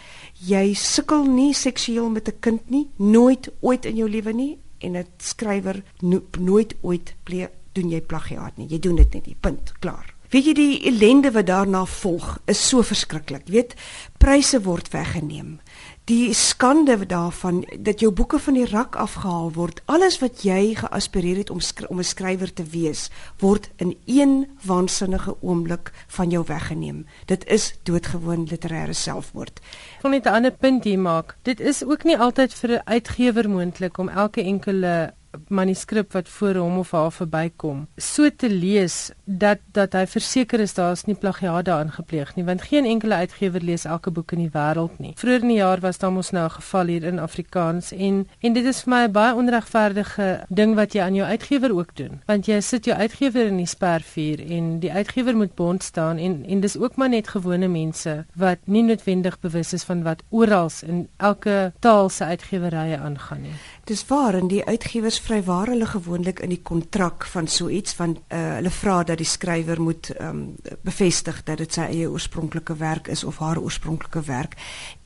[0.46, 4.96] Jy sukkel nie seksueel met 'n kind nie, nooit ooit in jou lewe nie en
[4.96, 8.68] 'n skrywer no nooit ooit pleeg doen jy plagiaat nie.
[8.68, 9.36] Jy doen dit net nie.
[9.40, 9.72] Punt.
[9.80, 10.14] Klaar.
[10.30, 13.46] Weet jy die ellende wat daarna volg is so verskriklik.
[13.48, 13.74] Weet,
[14.18, 15.60] pryse word weggeneem
[16.08, 21.42] die skande daarvan dat jou boeke van die rak afgehaal word alles wat jy geaspireer
[21.42, 27.06] het om om 'n skrywer te wees word in een waansinnige oomblik van jou weggeneem.
[27.26, 29.60] Dit is doodgewoon literêre selfmoord.
[29.96, 31.36] Ek wil net 'n ander punt hier maak.
[31.42, 35.12] Dit is ook nie altyd vir 'n uitgewer moontlik om elke enkele
[35.48, 40.74] manuskrip wat voor hom of haar verbykom so te lees dat dat hy verseker is
[40.74, 44.44] daar is nie plagiaat daarin gepleeg nie want geen enkele uitgewer lees elke boek in
[44.46, 45.12] die wêreld nie.
[45.16, 48.52] Vroeger in die jaar was daar mos nou 'n geval hier in Afrikaans en en
[48.52, 52.22] dit is vir my 'n baie onregverdige ding wat jy aan jou uitgewer ook doen
[52.26, 56.44] want jy sit jou uitgewer in die spervuur en die uitgewer moet bond staan en
[56.48, 60.68] en dis ook maar net gewone mense wat nie noodwendig bewus is van wat oral
[60.86, 63.54] in elke taal se uitgewerye aangaan nie.
[63.88, 68.18] Dis waar en die uitgewers vrywaar hulle gewoonlik in die kontrak van so iets van
[68.28, 70.42] uh, hulle vra dat die skrywer moet um,
[70.84, 74.58] bevestig dat dit sy eie oorspronklike werk is of haar oorspronklike werk.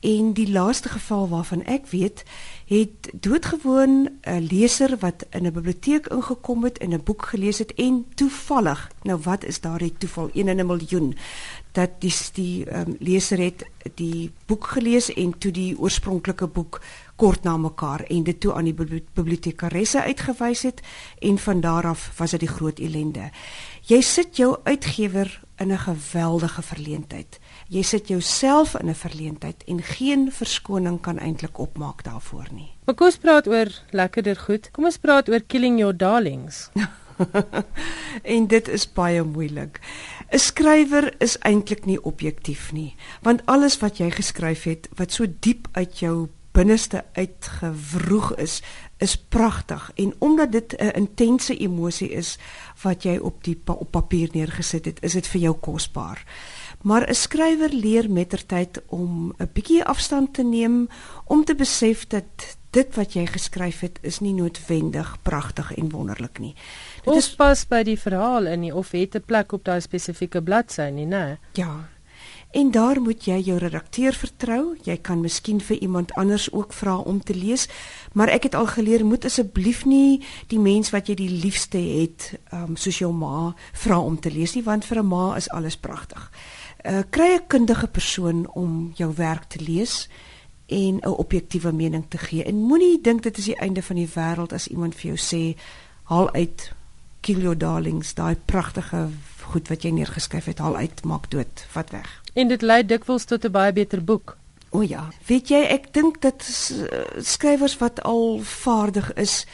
[0.03, 2.25] En die laaste geval waarvan ek weet,
[2.67, 7.73] het doodgewoon 'n leser wat in 'n biblioteek ingekom het en 'n boek gelees het
[7.73, 10.29] en toevallig, nou wat is daardie toeval?
[10.33, 11.15] 1 in 'n miljoen
[11.71, 13.65] dat die die um, leser het
[13.95, 16.81] die boek gelees en toe die oorspronklike boek
[17.15, 20.81] kort na mekaar en dit toe aan die bibliotekaresse uitgewys het
[21.21, 23.29] en van daar af was dit die groot ellende.
[23.85, 27.39] Jy sit jou uitgewer in 'n geweldige verleentheid.
[27.67, 32.71] Jy sit jouself in 'n verleentheid en geen verskoning kan eintlik opmaak daarvoor nie.
[32.85, 34.71] Maar kom ons praat oor lekkerder goed.
[34.71, 36.69] Kom ons praat oor killing your darlings.
[38.35, 39.79] en dit is baie moeilik.
[40.31, 45.25] 'n Skrywer is eintlik nie objektief nie, want alles wat jy geskryf het wat so
[45.39, 48.61] diep uit jou binneste uitgewroeg is,
[48.97, 52.37] is pragtig en omdat dit 'n intense emosie is
[52.81, 56.23] wat jy op die pa op papier neergesit het, is dit vir jou kosbaar.
[56.81, 60.87] Maar 'n skrywer leer mettertyd om 'n bietjie afstand te neem
[61.25, 66.39] om te besef dat dit wat jy geskryf het is nie noodwendig pragtig en wonderlik
[66.39, 66.55] nie.
[67.05, 70.41] Dit is pas by die verhaal in nie of het 'n plek op daai spesifieke
[70.41, 71.37] bladsy nie, né?
[71.53, 71.89] Ja,
[72.53, 74.75] En daar moet jy jou redakteur vertrou.
[74.85, 77.65] Jy kan miskien vir iemand anders ook vra om te lees,
[78.13, 80.21] maar ek het al geleer moet asseblief nie
[80.53, 84.53] die mens wat jy die liefste het, um, soos jou ma, vra om te lees
[84.53, 86.29] nie, want vir 'n ma is alles pragtig.
[86.85, 90.07] Uh, kry 'n kundige persoon om jou werk te lees
[90.67, 92.43] en 'n objektiewe mening te gee.
[92.43, 95.57] En moenie dink dit is die einde van die wêreld as iemand vir jou sê
[96.03, 96.71] haal uit
[97.21, 99.09] kill your darlings, daai pragtige
[99.41, 102.22] goed wat jy neergeskryf het, haal uit, maak dood, vat weg.
[102.33, 104.37] En dit lei dikwels tot 'n baie beter boek.
[104.69, 106.41] O ja, weet jy, ek dink dat
[107.21, 109.45] skrywers wat al vaardig is,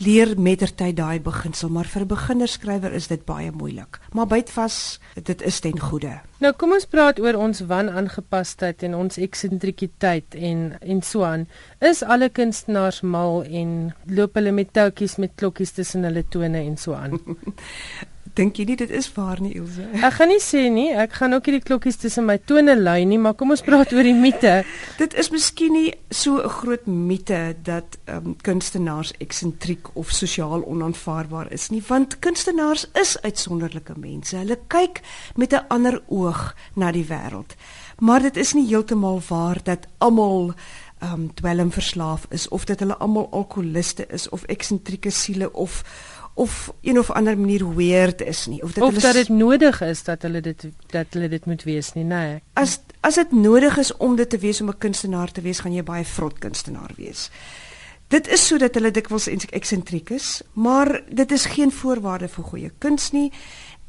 [0.00, 4.00] leer mettertyd daai beginsel, maar vir 'n beginnerskrywer is dit baie moeilik.
[4.12, 6.20] Maar byt vas, dit is ten goeie.
[6.40, 11.46] Nou kom ons praat oor ons wanaangepasheid en ons eksentrikiteit en en so aan.
[11.80, 16.76] Is alle kunstenaars mal en loop hulle met toutjies met klokkies tussen hulle tone en
[16.76, 17.20] so aan?
[18.32, 19.84] Dink jy nie dit is waar nie Ilse?
[20.00, 23.18] Ek gaan nie sê nie, ek gaan ook hierdie klokkies tussen my tone lui nie,
[23.20, 24.54] maar kom ons praat oor die mite.
[25.02, 30.64] dit is miskien nie so 'n groot mite dat ehm um, kunstenaars eksentriek of sosiaal
[30.64, 34.36] onaanvaarbaar is nie, want kunstenaars is uitsonderlike mense.
[34.36, 35.02] Hulle kyk
[35.36, 37.52] met 'n ander oog na die wêreld.
[38.00, 40.54] Maar dit is nie heeltemal waar dat almal
[41.02, 45.82] ehm um, dwelmverslaaf is of dat hulle almal alkoholiste is of eksentrieke siele of
[46.34, 49.80] of een of ander manier weird is nie of dat of hulle dat dit nodig
[49.80, 52.40] is dat hulle dit dat hulle dit moet wees nie nê nee.
[52.52, 55.74] as as dit nodig is om dit te wees om 'n kunstenaar te wees gaan
[55.74, 57.30] jy baie vrot kunstenaar wees.
[58.08, 63.10] Dit is sodat hulle dikwels eksentriek is maar dit is geen voorwaarde vir goeie kuns
[63.10, 63.32] nie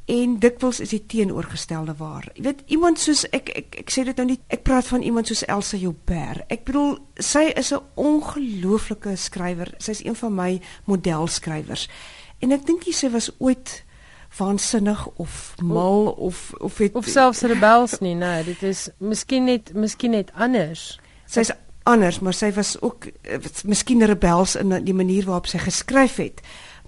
[0.06, 2.28] en dikwels is die teenoorgestelde waar.
[2.36, 5.28] Jy weet iemand soos ek ek ek sê dit nou nie ek praat van iemand
[5.28, 6.44] soos Elsa Joubert.
[6.50, 9.74] Ek bedoel sy is 'n ongelooflike skrywer.
[9.78, 11.88] Sy's een van my modelskrywers
[12.44, 13.84] En ek dink sy was ooit
[14.38, 19.72] waansinnig of mal of of het of selfs rebels nie, nee, dit is miskien net
[19.78, 20.98] miskien net anders.
[21.30, 21.54] Sy's
[21.84, 26.42] anders, maar sy was ook eh, miskien rebels in die manier waarop sy geskryf het.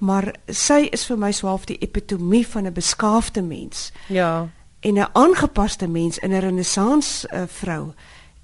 [0.03, 3.91] Maar sy is vir my swaalf die epitomie van 'n beskaafde mens.
[4.07, 4.49] Ja.
[4.79, 7.93] En 'n aangepaste mens in 'n renessans uh, vrou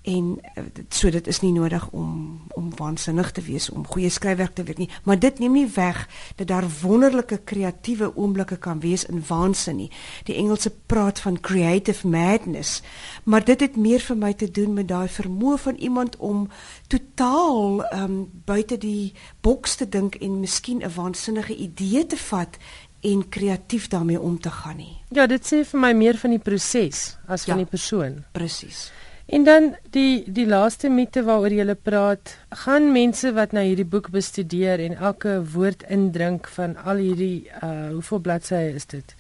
[0.02, 4.54] en eh, so dit is nie nodig om om waansinnig te wees om goeie skryfwerk
[4.54, 4.90] te weet nie.
[5.04, 9.92] Maar dit neem nie weg dat daar wonderlike kreatiewe oomblikke kan wees in waansin nie.
[10.24, 12.82] Die Engelse praat van creative madness.
[13.24, 16.48] Maar dit het meer vir my te doen met daai vermoë van iemand om
[16.88, 22.58] totaal um, buite die boks te dink en miskien 'n waansinnige idee te vat
[23.02, 25.02] en kreatief daarmee om te gaan nie.
[25.10, 28.24] Ja dit sê vir my meer van die proses as van ja, die persoon.
[28.32, 28.92] Presies
[29.26, 34.10] En dan die die laaste mite waaroor jy praat, gaan mense wat nou hierdie boek
[34.10, 39.16] bestudeer en elke woord indrink van al hierdie uh hoeveel bladsye is dit?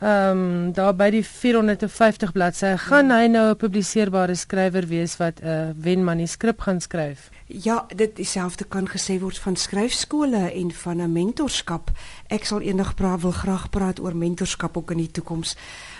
[0.00, 5.40] Ehm um, daar by die 450 bladsye gaan hy nou 'n publiseerbare skrywer wees wat
[5.40, 7.30] 'n uh, wen manuskrip gaan skryf.
[7.46, 11.90] Ja, dit dieselfde kan gesê word van skryfskole en van 'n mentorskap.
[12.28, 15.56] Ek sal eendag praat wil graag praat oor mentorskap ook in die toekoms.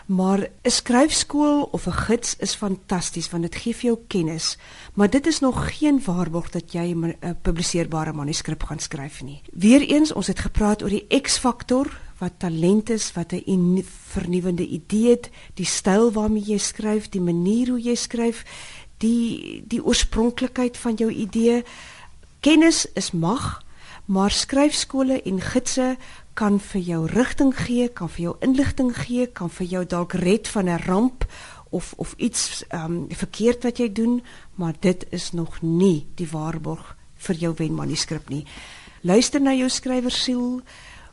[0.06, 4.58] Maar 'n skryfskool of 'n gids is fantasties want dit gee vir jou kennis,
[4.94, 9.42] maar dit is nog geen waarborg dat jy 'n publiseerbare manuskrip gaan skryf nie.
[9.52, 15.30] Weereens, ons het gepraat oor die X-faktor wat talent is, wat 'n vernuwendende idee het,
[15.54, 18.44] die styl waarmee jy skryf, die manier hoe jy skryf,
[18.98, 21.64] die die oorspronklikheid van jou idee.
[22.40, 23.64] Kennis is mag,
[24.04, 25.96] maar skryfskole en gidse
[26.36, 30.48] kan vir jou rigting gee, kan vir jou inligting gee, kan vir jou dalk red
[30.48, 31.24] van 'n ramp
[31.70, 34.22] of of iets ehm um, verkeerd wat jy doen,
[34.54, 38.44] maar dit is nog nie die waarborg vir jou wenmanuskrip nie.
[39.00, 40.60] Luister na jou skrywersiel.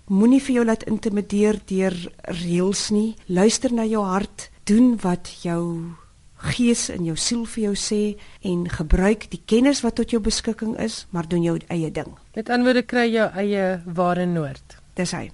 [0.07, 3.15] Moenie vir jou laat intimideer deur reëls nie.
[3.25, 4.49] Luister na jou hart.
[4.63, 5.95] Doen wat jou
[6.35, 8.01] gees en jou siel vir jou sê
[8.41, 12.17] en gebruik die kennis wat tot jou beskikking is, maar doen jou eie ding.
[12.35, 14.82] Met ander woorde kry jou eie ware noord.
[14.95, 15.31] Dis hy.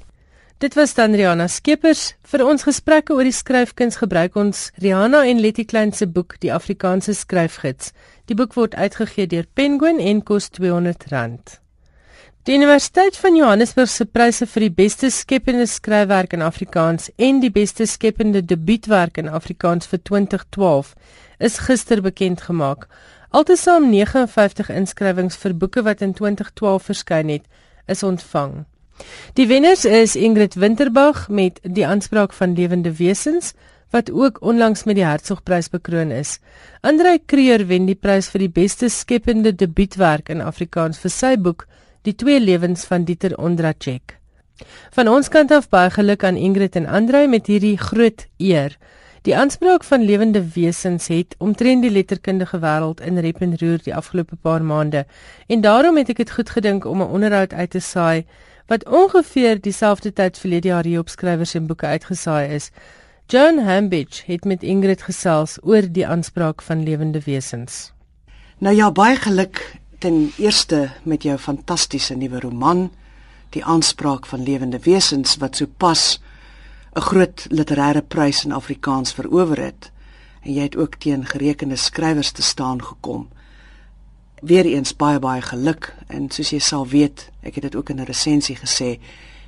[0.60, 5.39] Dit was dan Rihanna Skeepers vir ons gesprekke oor die skryfkuns gebruik ons Rihanna en
[5.39, 7.93] Letty Klein se boek Die Afrikaanse Skryfgids.
[8.28, 11.60] Die boek word uitgegee deur Penguin en kos R200.
[12.48, 17.52] Die Universiteit van Johannesburg se pryse vir die beste skepende skryfwerk in Afrikaans en die
[17.52, 20.95] beste skepende debuutwerk in Afrikaans vir 2012
[21.39, 22.88] is gister bekend gemaak.
[23.30, 27.48] Altesaam 59 inskrywings vir boeke wat in 2012 verskyn het,
[27.88, 28.65] is ontvang.
[29.34, 33.54] Die wenners is Ingrid Winterbag met Die aanspraak van lewende wesens
[33.90, 36.40] wat ook onlangs met die Hertzogprys bekroon is.
[36.82, 41.68] Andrei Kreer wen die prys vir die beste skepende debuutwerk in Afrikaans vir sy boek
[42.08, 44.16] Die twee lewens van Dieter Ondracek.
[44.96, 48.78] Van ons kant af baie geluk aan Ingrid en Andrei met hierdie groot eer.
[49.28, 53.96] Die aanspraak van lewende wesens het omtrent die letterkundige wêreld in rep en roer die
[53.96, 55.06] afgelope paar maande
[55.48, 58.26] en daarom het ek dit goed gedink om 'n onderhoud uit te saai
[58.69, 62.69] wat ongeveer dieselfde tyd verlede jaar hier op skrywers en boeke uitgesaai is.
[63.27, 67.91] Joan Hambidge het met Ingrid gesels oor die aanspraak van lewende wesens.
[68.58, 69.62] Nou ja, baie geluk
[69.99, 72.89] ten eerste met jou fantastiese nuwe roman,
[73.49, 76.21] Die aanspraak van lewende wesens wat sopas
[76.95, 79.91] 'n groot literêre prys in Afrikaans verower het.
[80.41, 83.29] En jy het ook teen gerekende skrywers te staan gekom.
[84.41, 88.06] Weereens baie baie geluk en soos jy sal weet, ek het dit ook in 'n
[88.06, 88.99] resensie gesê,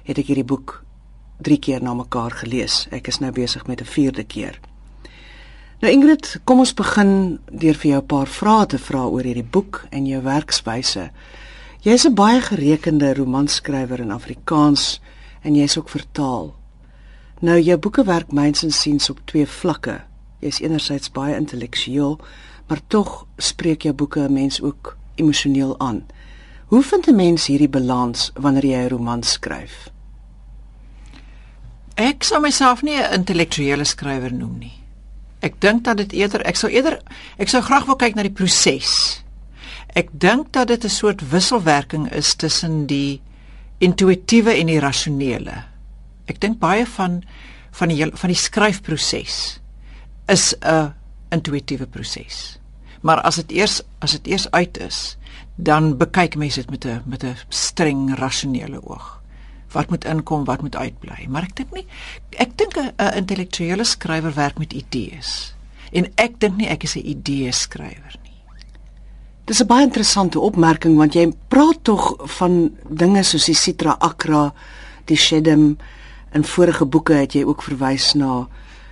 [0.04, 0.84] het ek hierdie boek
[1.42, 2.88] 3 keer na mekaar gelees.
[2.92, 4.60] Ek is nou besig met 'n vierde keer.
[5.82, 9.52] Nou Ingrid, kom ons begin deur vir jou 'n paar vrae te vra oor hierdie
[9.52, 11.12] boek en jou werkswyse.
[11.82, 15.02] Jy is 'n baie gerekende romanskrywer in Afrikaans
[15.42, 16.56] en jy's ook vertaal.
[17.40, 20.02] Nou jou boeke werk myns en siens op twee vlakke.
[20.40, 22.20] Jy's enerzijds baie intellektueel,
[22.72, 26.06] maar tog spreek jou boeke 'n mens ook emosioneel aan.
[26.66, 29.90] Hoe vind 'n mens hierdie balans wanneer jy 'n roman skryf?
[31.96, 34.80] Ek sou myself nie 'n intellektuele skrywer noem nie.
[35.40, 37.02] Ek dink dat dit eerder ek sou eerder
[37.38, 39.24] ek sou graag wil kyk na die proses.
[39.94, 43.22] Ek dink dat dit 'n soort wisselwerking is tussen die
[43.78, 45.64] intuïtiewe en die rasionele.
[46.26, 47.24] Ek dink baie van
[47.72, 49.60] van die van die skryfproses
[50.28, 50.94] is 'n
[51.30, 52.61] intuïtiewe proses.
[53.02, 55.18] Maar as dit eers as dit eers uit is,
[55.56, 59.22] dan bekyk mense dit met 'n met 'n streng rasionele oog
[59.72, 61.26] wat moet inkom, wat moet uitbly.
[61.30, 61.86] Maar ek dink nie
[62.38, 65.56] ek dink 'n intellektuele skrywer werk met idees.
[65.92, 68.40] En ek dink nie ek is 'n idee skrywer nie.
[69.46, 74.54] Dis 'n baie interessante opmerking want jy praat tog van dinge soos die Citra Akra,
[75.06, 75.78] die Shedem
[76.32, 78.48] en vorige boeke het jy ook verwys na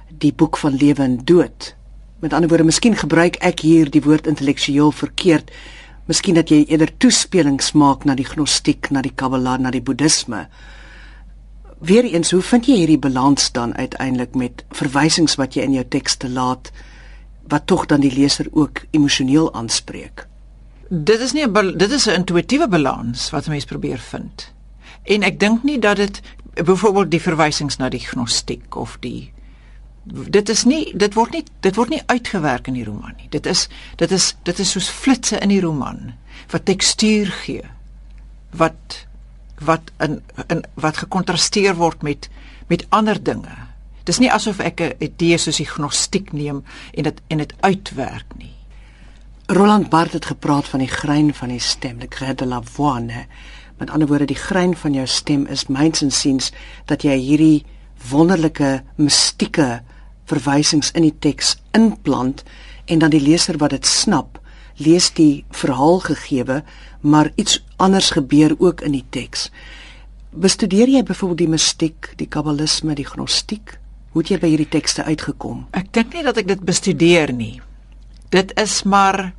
[0.08, 1.76] die boek van lewe en dood.
[2.20, 5.52] Met ander woorde, miskien gebruik ek hier die woord intellektueel verkeerd.
[6.10, 10.48] Miskien dat jy eerder toespelings maak na die gnostiek, na die kabbala, na die boeddhisme.
[11.80, 16.28] Weereens, hoe vind jy hierdie balans dan uiteindelik met verwysings wat jy in jou tekste
[16.28, 16.74] laat
[17.50, 20.28] wat tog dan die leser ook emosioneel aanspreek?
[20.90, 24.54] Dit is nie 'n dit is 'n intuïtiewe balans wat 'n mens probeer vind.
[25.04, 26.22] En ek dink nie dat dit
[26.54, 29.32] byvoorbeeld die verwysings na die gnostiek of die
[30.04, 33.30] dit is nie dit word nie dit word nie uitgewerk in die roman nie.
[33.30, 36.14] Dit is dit is dit is soos flitsse in die roman
[36.52, 37.66] wat tekstuur gee.
[38.52, 39.06] Wat
[39.60, 42.30] wat in in wat gekontrasteer word met
[42.68, 43.56] met ander dinge.
[44.04, 48.38] Dis nie asof ek 'n idee soos die gnostiek neem en dit en dit uitwerk
[48.38, 48.56] nie.
[49.48, 53.02] Roland Barthes het gepraat van die grein van die stem, le grain de la voix?
[53.78, 56.52] Met ander woorde, die grein van jou stem is myns en siens
[56.86, 57.66] dat jy hierdie
[58.08, 59.82] wonderlike mistieke
[60.30, 62.44] verwysings in die teks inplant
[62.90, 64.40] en dan die leser wat dit snap,
[64.80, 66.62] lees die verhaal gegeewe,
[67.02, 69.50] maar iets anders gebeur ook in die teks.
[70.30, 73.78] Bestudeer jy byvoorbeeld die mistiek, die kabbalisme, die gnostiek?
[74.14, 75.68] Hoe het jy by hierdie tekste uitgekom?
[75.78, 77.60] Ek dink nie dat ek dit bestudeer nie.
[78.34, 79.34] Dit is maar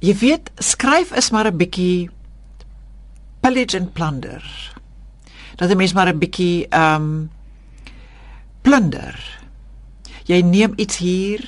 [0.00, 2.10] jy weet, skryf is maar 'n bietjie
[3.40, 4.42] pillage and plunder.
[5.56, 7.30] Dat 'n mens maar 'n bietjie ehm um,
[8.62, 9.16] plunder.
[10.28, 11.42] Jy neem iets hier,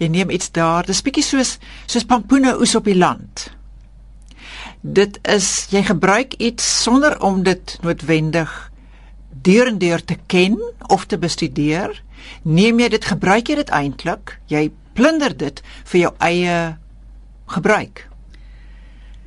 [0.00, 0.86] jy neem iets daar.
[0.86, 3.48] Dis bietjie soos soos pampoene oes op die land.
[4.80, 8.52] Dit is jy gebruik iets sonder om dit noodwendig
[9.42, 10.58] deur en deur te ken
[10.88, 11.92] of te bestudeer.
[12.42, 14.36] Neem jy dit gebruik jy dit eintlik?
[14.52, 15.60] Jy plunder dit
[15.92, 16.56] vir jou eie
[17.50, 18.06] gebruik.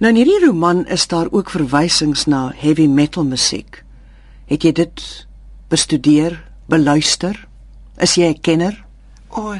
[0.01, 3.83] Nou in hierdie roman is daar ook verwysings na heavy metal musiek.
[4.49, 5.03] Het jy dit
[5.71, 6.41] bestudeer?
[6.69, 7.47] Beluister?
[7.97, 8.85] Is jy 'n kenner?
[9.29, 9.57] O, oh,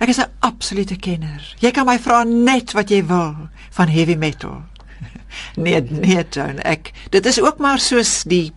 [0.00, 1.40] ek is 'n absolute kenner.
[1.60, 4.62] Jy kan my vra net wat jy wil van heavy metal.
[5.56, 8.52] nee, nee, John, ek dit is ook maar soos die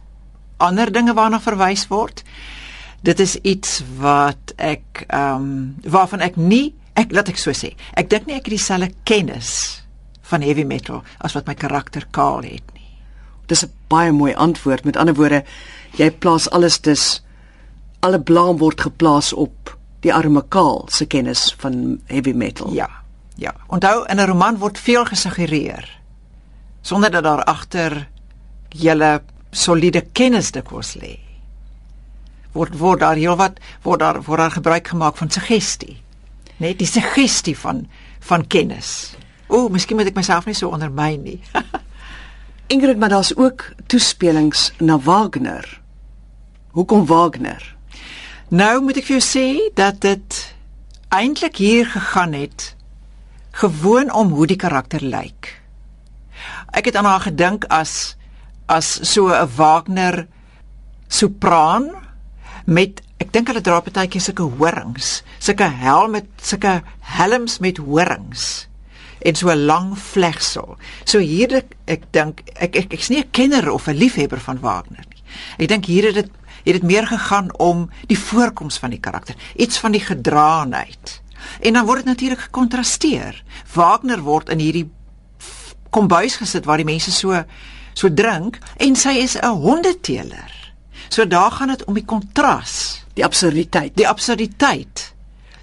[0.58, 2.23] ander dinge waarna verwys word.
[3.02, 7.75] Dit is iets wat ek ehm um, waarvan ek nie ek laat ek so sê.
[7.95, 9.84] Ek dink nie ek het dieselfde kennis
[10.30, 12.91] van heavy metal as wat my karakter Kaal het nie.
[13.47, 14.86] Dis 'n baie mooi antwoord.
[14.86, 15.43] Met ander woorde,
[15.97, 17.22] jy plaas alles dus
[18.00, 22.72] alle blaam word geplaas op die arme Kaal se kennis van heavy metal.
[22.74, 22.89] Ja.
[23.36, 23.54] Ja.
[23.68, 26.00] Onthou in 'n roman word veel gesuggereer
[26.82, 28.08] sonder dat daar agter
[28.70, 29.22] julle
[29.52, 31.20] soliede kennis dikwels lê.
[32.52, 35.97] Word word daar heelwat word daar word daar gebruik gemaak van suggestie.
[36.58, 37.88] Net die suggestie van
[38.20, 39.16] van kennis.
[39.47, 41.41] O, miskien moet ek myself nie so ondermyn nie.
[42.74, 45.82] Ingrid, maar daar's ook toespelings na Wagner.
[46.72, 47.76] Hoekom Wagner?
[48.50, 49.47] Nou moet ek vir jou sê
[49.78, 50.38] dat dit
[51.14, 52.72] eintlik hier gegaan het
[53.62, 55.52] gewoon om hoe die karakter lyk.
[56.74, 58.16] Ek het aan haar gedink as
[58.66, 60.26] as so 'n Wagner
[61.08, 61.93] sopran
[62.66, 68.68] met ek dink hulle dra partytjie sulke horings, sulke helm met sulke helms met horings
[69.22, 70.78] en so 'n lang vlegsel.
[71.06, 74.60] So hier ek, ek dink ek ek ek's nie 'n kenner of 'n liefhebber van
[74.60, 75.18] Wagner nie.
[75.60, 79.36] Ek dink hier het dit het dit meer gegaan om die voorkoms van die karakter,
[79.55, 81.22] iets van die gedraanheid.
[81.64, 83.38] En dan word dit natuurlik gekontrasteer.
[83.74, 84.89] Wagner word in hierdie
[85.89, 87.43] kombuis gesit waar die mense so
[87.93, 90.51] so drink en sy is 'n hondeteeler.
[91.10, 93.95] So daar gaan dit om die kontras, Die absurditeit.
[93.95, 95.14] die absurditeit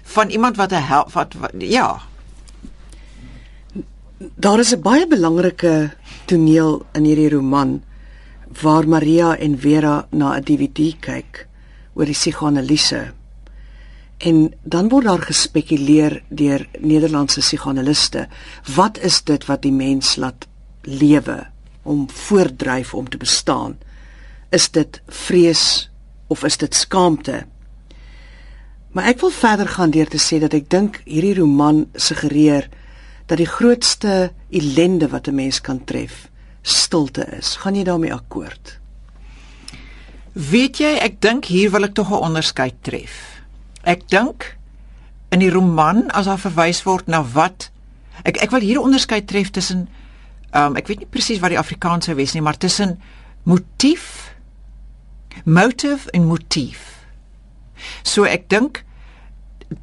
[0.03, 0.83] van iemand wat 'n
[1.13, 2.01] wat, wat ja,
[4.35, 5.93] Daar is 'n baie belangrike
[6.25, 7.83] toneel in hierdie roman
[8.61, 11.47] waar Maria en Vera na 'n DVD kyk
[11.93, 13.13] oor die psigoanalise.
[14.17, 18.27] En dan word daar gespekuleer deur Nederlandse psigoanaliste,
[18.75, 20.47] wat is dit wat die mens laat
[20.81, 21.47] lewe
[21.83, 23.77] om voortdryf om te bestaan?
[24.49, 25.89] Is dit vrees
[26.27, 27.45] of is dit skaamte?
[28.91, 32.69] Maar ek wil verder gaan deur te sê dat ek dink hierdie roman suggereer
[33.27, 36.29] dat die grootste ellende wat 'n mens kan tref,
[36.67, 37.55] stilte is.
[37.63, 38.75] Gaan jy daarmee akkoord?
[40.37, 43.41] Weet jy, ek dink hier wil ek tog 'n onderskeid tref.
[43.83, 44.57] Ek dink
[45.31, 47.71] in die roman as daar verwys word na wat
[48.23, 49.87] ek ek wil hier 'n onderskeid tref tussen
[50.53, 52.99] um ek weet nie presies wat die Afrikaans sou wees nie, maar tussen
[53.43, 54.35] motief
[55.45, 57.05] motive en motief.
[58.03, 58.83] So ek dink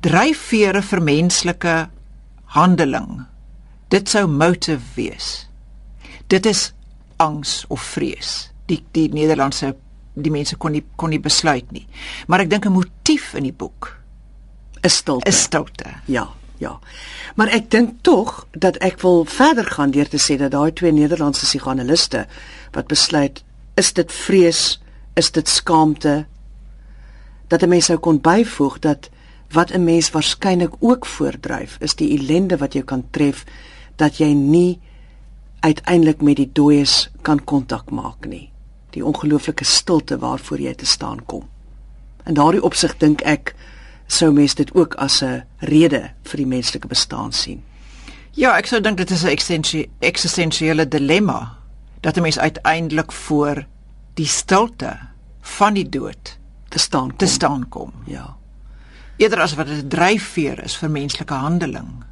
[0.00, 1.74] dryfvere vir menslike
[2.56, 3.26] handeling.
[3.88, 5.46] Dit sou motive wees.
[6.34, 6.72] Dit is
[7.22, 8.50] angs of vrees.
[8.66, 9.74] Die die Nederlandse
[10.14, 11.86] die mense kon nie kon nie besluit nie.
[12.26, 13.96] Maar ek dink 'n motief in die boek
[14.82, 15.28] Is stilte.
[15.28, 15.84] is stilte.
[16.06, 16.28] Ja,
[16.58, 16.78] ja.
[17.34, 20.92] Maar ek dink tog dat ek wil verder gaan deur te sê dat daai twee
[20.92, 22.26] Nederlandse psigoanaliste
[22.72, 23.44] wat besluit
[23.76, 24.80] is dit vrees,
[25.14, 26.26] is dit skaamte
[27.48, 29.10] dat 'n mens sou kon byvoeg dat
[29.50, 33.44] wat 'n mens waarskynlik ook voordryf is die ellende wat jou kan tref
[33.96, 34.80] dat jy nie
[35.64, 38.50] uiteindelik met die dooies kan kontak maak nie.
[38.92, 41.48] Die ongelooflike stilte waarvoor jy te staan kom.
[42.28, 43.54] In daardie opsig dink ek
[44.06, 47.62] sou mens dit ook as 'n rede vir die menslike bestaan sien.
[48.32, 51.56] Ja, ek sou dink dit is 'n eksistensiële dilemma
[52.00, 53.66] dat 'n mens uiteindelik voor
[54.14, 54.98] die stilte
[55.40, 56.38] van die dood
[56.68, 57.18] Te staan kom.
[57.18, 57.92] te staan kom.
[58.06, 58.36] Ja.
[59.16, 62.04] Eerder as wat 'n dryfveer is vir menslike handeling.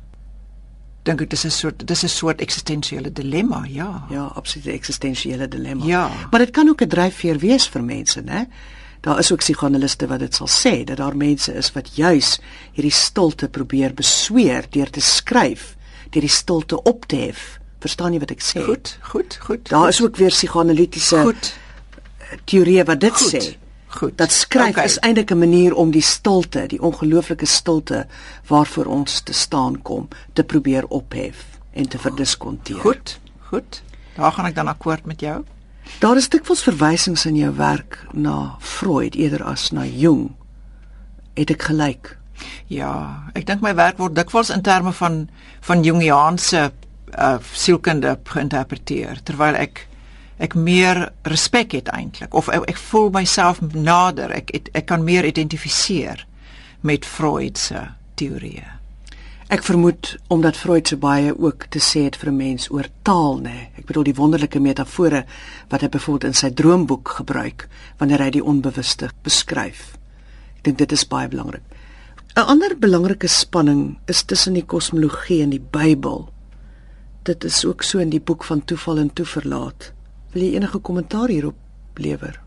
[1.02, 4.06] Dink ek dis 'n soort dis 'n soort eksistensiële dilemma, ja.
[4.10, 5.84] Ja, absoluut 'n eksistensiële dilemma.
[5.84, 6.10] Ja.
[6.30, 8.46] Maar dit kan ook 'n dryfveer wees vir mense, né?
[9.00, 12.38] Daar is ook psigoanaliste wat dit sal sê dat daar mense is wat juis
[12.72, 15.76] hierdie stilte probeer besweer deur te skryf,
[16.10, 17.58] deur die stilte op te hef.
[17.80, 18.62] Verstaan jy wat ek sê?
[18.64, 19.68] Goed, goed, goed.
[19.68, 21.54] Daar is ook weer psigoanalitiese goed.
[22.44, 23.34] teorieë wat dit Goed.
[23.34, 23.56] sê.
[23.92, 24.18] Goed.
[24.18, 24.84] Dat skryf Okay.
[24.84, 28.06] is eintlik 'n manier om die stilte, die ongelooflike stilte
[28.46, 32.80] waarvoor ons te staan kom, te probeer ophef en te verdiskonteer.
[32.80, 33.82] Goed, goed.
[34.16, 35.44] Daar gaan ek dan akkoord met jou.
[35.98, 40.30] Daar is dikwels verwysings in jou werk na Freud eerder as na Jung.
[41.34, 42.16] Het ek gelyk?
[42.66, 45.28] Ja, ek dink my werk word dikwels in terme van
[45.60, 46.72] van Jungiaanse
[47.18, 49.86] uh sielkunde geïnterpreteer terwyl ek
[50.42, 54.32] ek meer respek het eintlik of ek, ek voel myself nader.
[54.34, 56.26] Ek ek, ek kan meer identifiseer
[56.82, 57.86] met Freud se
[58.18, 58.82] teorieë.
[59.52, 63.38] Ek vermoed omdat Freud so baie ook te sê het vir 'n mens oor taal,
[63.40, 63.68] nê.
[63.76, 65.24] Ek bedoel die wonderlike metafore
[65.68, 67.68] wat hy byvoorbeeld in sy droomboek gebruik
[67.98, 69.96] wanneer hy die onbewuste beskryf.
[70.56, 71.62] Ek dink dit is baie belangrik.
[72.36, 76.28] 'n Ander belangrike spanning is tussen die kosmologie en die Bybel.
[77.22, 79.92] Dit is ook so in die boek van Toeval en Toeverlaat.
[80.32, 81.56] Wil jy enige kommentaar hierop
[82.00, 82.40] lewer?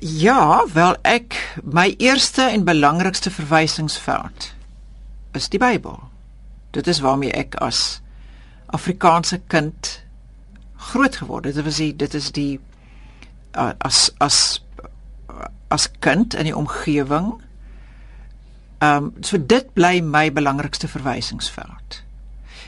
[0.00, 4.52] Ja, wel ek my eerste en belangrikste verwysingsveld
[5.32, 5.98] is die Bybel.
[6.70, 8.00] Dit is waarmee ek as
[8.66, 10.00] Afrikaanse kind
[10.76, 11.54] groot geword het.
[11.54, 12.60] Dit was die, dit is die
[13.52, 14.64] as as
[15.68, 17.32] as kind in die omgewing.
[18.78, 22.02] Ehm um, so dit bly my belangrikste verwysingsveld.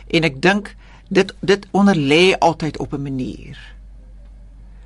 [0.07, 0.75] En ek dink
[1.13, 3.59] dit dit onderlê altyd op 'n manier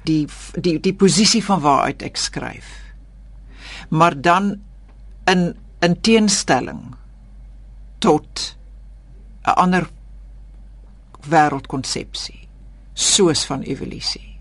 [0.05, 0.27] die
[0.61, 2.67] die die posisie van waaruit ek skryf.
[3.89, 4.61] Maar dan
[5.25, 6.95] in in teenstelling
[7.99, 8.57] tot
[9.47, 9.89] 'n ander
[11.29, 12.49] wêreldkonsepsie
[12.95, 14.39] soos van evolusie.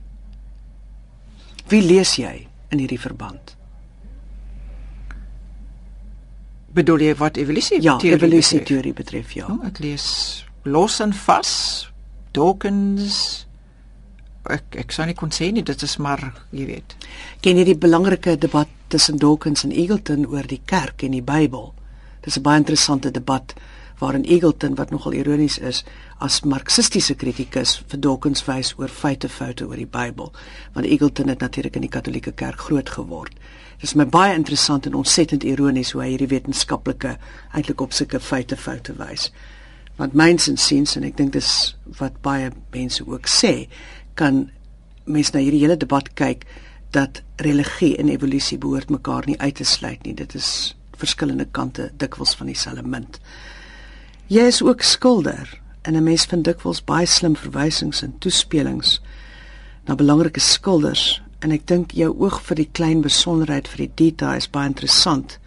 [1.67, 3.55] Wie lees jy in hierdie verband?
[6.73, 8.67] Bedoel jy wat evolusie Ja, teorie evolusie betref?
[8.67, 9.45] teorie betref ja.
[9.47, 11.51] Oh, ek lees los en vas
[12.33, 13.45] Dawkins
[14.49, 16.95] ek ek sou nie kon sê nie dit is maar jy weet
[17.41, 21.73] Ken jy die belangrike debat tussen Dawkins en Eagleton oor die kerk en die Bybel.
[22.21, 23.53] Dis 'n baie interessante debat
[23.99, 25.83] waarin Eagleton wat nogal ironies is
[26.19, 30.31] as marxistiese kritikus vir Dawkins wys oor feite foute oor die Bybel
[30.73, 33.33] want Eagleton het natuurlik in die Katolieke Kerk groot geword.
[33.79, 37.17] Dit is my baie interessant en ontsettend ironies hoe hy hierdie wetenskaplike
[37.51, 39.31] eintlik op sulke feite foute wys.
[39.97, 43.67] Want myns en siens en ek dink dis wat baie mense ook sê,
[44.15, 44.49] kan
[45.05, 46.43] mense na hierdie hele debat kyk
[46.95, 50.15] dat religie en evolusie behoort mekaar nie uit te sluit nie.
[50.15, 53.19] Dit is verskillende kante dikwels van dieselfde munt.
[54.31, 59.01] Jy is ook skilder en 'n mens vind dikwels baie slim verwysings en toespelings
[59.85, 64.37] na belangrike skilders en ek dink jou oog vir die klein besonderheid vir die detail
[64.37, 65.39] is baie interessant.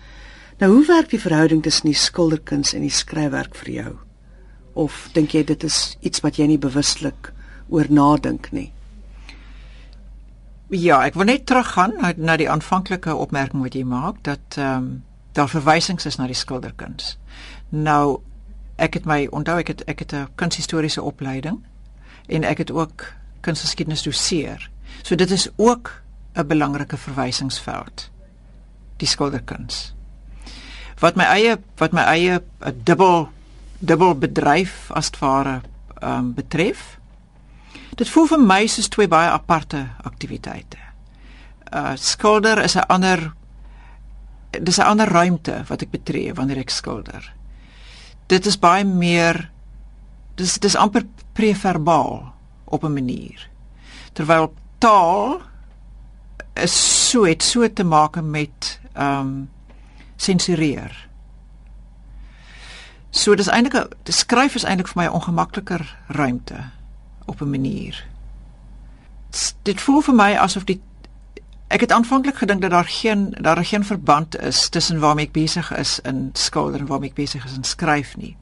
[0.60, 4.07] Nou hoe werk die verhouding tussen die skilderkuns en die skryfwerk vir jou?
[4.78, 7.32] Of dink jy dit is iets wat jy nie bewuslik
[7.68, 8.70] oor nadink nie?
[10.70, 14.76] Ja, ek wil net teruggaan na, na die aanvanklike opmerking wat jy maak dat ehm
[14.76, 14.88] um,
[15.38, 17.12] daar verwysings is na die skilderkuns.
[17.70, 18.18] Nou
[18.78, 21.62] ek het my onthou ek het ek het 'n kunshistoriese opleiding
[22.26, 23.04] en ek het ook
[23.40, 24.70] kunsgeskiedenis doseer.
[25.02, 26.02] So dit is ook
[26.34, 28.10] 'n belangrike verwysingsveld.
[28.96, 29.94] Die skilderkuns.
[30.98, 33.28] Wat my eie wat my eie 'n dubbel
[33.78, 35.60] dubbel bedryf as ware
[36.00, 36.98] ehm um, betref,
[37.98, 40.78] Dit voel vir my soos twee baie aparte aktiwiteite.
[41.74, 43.32] Uh skilder is 'n ander
[44.50, 47.34] dis 'n ander ruimte wat ek betree wanneer ek skilder.
[48.26, 49.50] Dit is baie meer
[50.36, 52.32] dis dis amper preverbaal
[52.64, 53.50] op 'n manier.
[54.12, 55.42] Terwyl taal
[56.54, 59.50] is so het so te maak met ehm um,
[60.16, 61.07] sensureer.
[63.10, 66.70] So dis eintlik 'n skryf is eintlik vir my 'n ongemakliker ruimte
[67.26, 68.04] op 'n manier.
[69.62, 70.80] Dit voel vir my asof die
[71.68, 75.76] ek het aanvanklik gedink dat daar geen daar geen verband is tussen waarmee ek besig
[75.76, 78.36] is in skilder en waarmee ek besig is in skryf nie.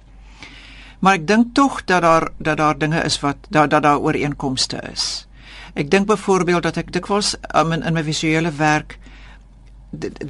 [0.98, 4.80] Maar ek dink tog dat daar dat daar dinge is wat dat dat daar ooreenkomste
[4.92, 5.26] is.
[5.74, 8.98] Ek dink byvoorbeeld dat ek dikwels um, in in my visuele werk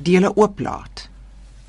[0.02, 1.08] dele ooplaat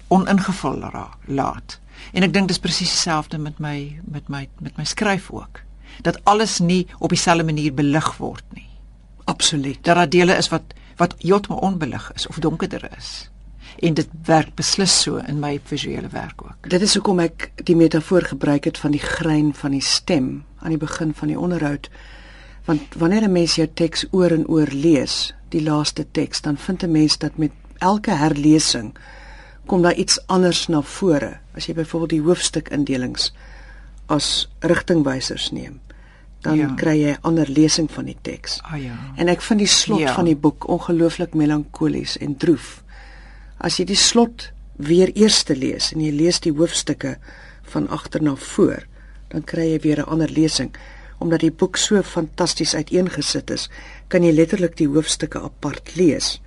[0.07, 0.84] oningevul
[1.26, 1.80] laat.
[2.12, 5.64] En ek dink dis presies dieselfde met my met my met my skryf ook
[6.02, 8.70] dat alles nie op dieselfde manier belig word nie.
[9.26, 9.80] Absoluut.
[9.84, 13.30] Dat daar dele is wat wat heeltemal onbelig is of donkerder is.
[13.80, 16.70] En dit werk beslis so in my visuele werk ook.
[16.70, 20.74] Dit is hoekom ek die metafoor gebruik het van die grein van die stem aan
[20.74, 21.89] die begin van die onderhoud.
[22.66, 26.84] Want wanneer 'n mens jou teks oor en oor lees, die laaste teks, dan vind
[26.84, 28.98] 'n mens dat met elke herlesing
[29.68, 31.38] kom daar iets anders na vore.
[31.55, 33.32] As jy byvoorbeeld die hoofstukindelings
[34.07, 35.80] as rigtingwysers neem,
[36.45, 36.68] dan ja.
[36.80, 38.59] kry jy ander lesing van die teks.
[38.63, 38.95] Ah ja.
[39.20, 40.13] En ek vind die slot ja.
[40.15, 42.82] van die boek ongelooflik melankolies en droef.
[43.57, 47.18] As jy die slot weer eers te lees en jy lees die hoofstukke
[47.74, 48.86] van agter na voor,
[49.34, 50.72] dan kry jy weer 'n ander lesing
[51.20, 53.70] omdat die boek so fantasties uiteengesit is,
[54.07, 56.41] kan jy letterlik die hoofstukke apart lees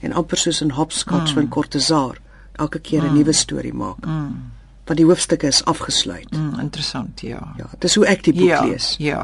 [0.00, 1.34] en amper soos in Hopscotch mm.
[1.34, 2.18] van Cortazar
[2.58, 3.18] elke keer 'n mm.
[3.22, 4.06] nuwe storie maak.
[4.06, 4.56] Mm
[4.88, 6.30] want die hoofstukke is afgesluit.
[6.32, 7.42] Mm, interessant, ja.
[7.60, 8.94] Ja, dis hoe ek die boek ja, lees.
[9.02, 9.22] Ja.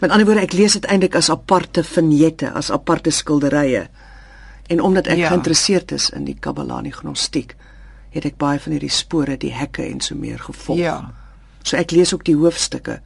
[0.00, 3.86] Met ander woorde, ek lees dit eintlik as aparte vignette, as aparte skilderye.
[4.72, 5.32] En omdat ek ja.
[5.32, 7.54] geïnteresseerd is in die Kabbalah en die Gnostiek,
[8.16, 10.80] het ek baie van hierdie spore, die hekke en so meer gevolg.
[10.80, 10.96] Ja.
[11.62, 13.00] So ek lees ook die hoofstukke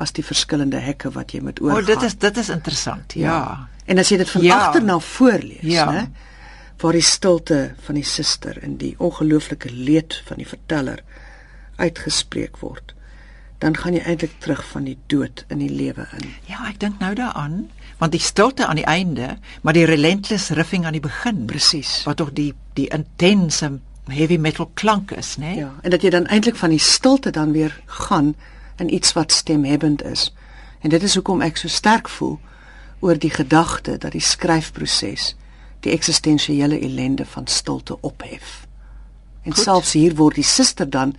[0.00, 1.82] as die verskillende hekke wat jy met oorgaan.
[1.82, 3.16] O, dit is dit is interessant.
[3.16, 3.32] Ja.
[3.32, 3.84] ja.
[3.90, 4.58] En as jy dit van ja.
[4.66, 5.88] agter na voor lees, ja.
[5.88, 6.04] né?
[6.80, 11.02] Waar die stilte van die suster en die ongelooflike leed van die verteller
[11.76, 12.94] uitgespreek word,
[13.60, 16.30] dan gaan jy eintlik terug van die dood in die lewe in.
[16.48, 17.66] Ja, ek dink nou daaraan,
[18.00, 21.44] want die stilte aan die einde, maar die relentless riffing aan die begin.
[21.50, 21.98] Presies.
[22.08, 23.74] Wat tog die die intense
[24.08, 25.52] heavy metal klank is, né?
[25.58, 28.32] Ja, en dat jy dan eintlik van die stilte dan weer gaan
[28.80, 30.30] in iets wat stemhebbend is.
[30.80, 32.38] En dit is hoekom ek so sterk voel
[33.04, 35.34] oor die gedagte dat die skryfproses
[35.80, 38.66] die eksistensiële ellende van stilte ophef.
[39.42, 39.62] En Goed.
[39.62, 41.14] selfs hier word die suster dan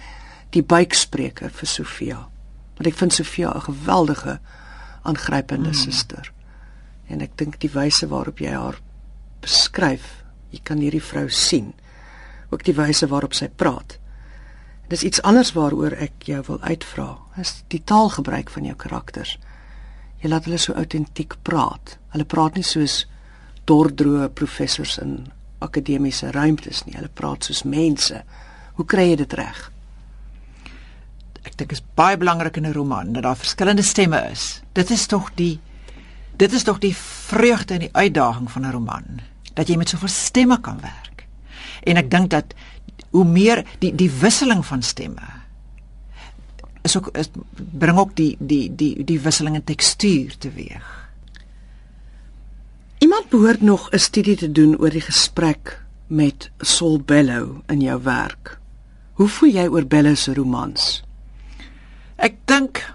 [0.49, 2.20] die buikspreker vir Sofia.
[2.78, 4.39] Want ek vind Sofia 'n geweldige
[5.01, 5.74] aangrypende mm.
[5.74, 6.34] suster.
[7.07, 8.80] En ek dink die wyse waarop jy haar
[9.41, 11.74] beskryf, jy kan hierdie vrou sien.
[12.49, 13.97] Ook die wyse waarop sy praat.
[14.91, 17.18] Dis iets anders waaroor ek jou wil uitvra.
[17.39, 19.38] Is die taalgebruik van jou karakters.
[20.22, 21.97] Jy laat hulle so autentiek praat.
[22.12, 23.05] Hulle praat nie soos
[23.72, 25.32] dordroe professors in
[25.64, 26.98] akademiese ruimtes nie.
[26.98, 28.24] Hulle praat soos mense.
[28.76, 29.72] Hoe kry jy dit reg?
[31.42, 34.62] ek dink is baie belangrik in 'n roman dat daar verskillende stemme is.
[34.74, 35.60] Dit is tog die
[36.38, 39.22] dit is tog die vreugde en die uitdaging van 'n roman
[39.54, 41.28] dat jy met soveel stemme kan werk.
[41.84, 42.54] En ek dink dat
[43.10, 45.42] hoe meer die die wisseling van stemme
[46.82, 51.01] is ook is, bring ook die die die die wisseling in tekstuur teweeg.
[53.02, 58.02] Iemand behoort nog 'n studie te doen oor die gesprek met Sol Bellow in jou
[58.04, 58.60] werk.
[59.12, 61.04] Hoe voel jy oor Bellow se romans?
[62.16, 62.93] Ek dink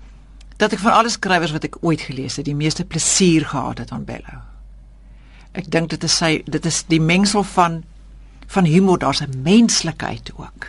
[0.57, 3.91] dat ek van alle skrywers wat ek ooit gelees het, die meeste plesier gehad het
[3.91, 4.41] aan Bellow.
[5.53, 7.85] Ek dink dit is sy dit is die mengsel van
[8.47, 10.67] van humor, daar's 'n menslikheid ook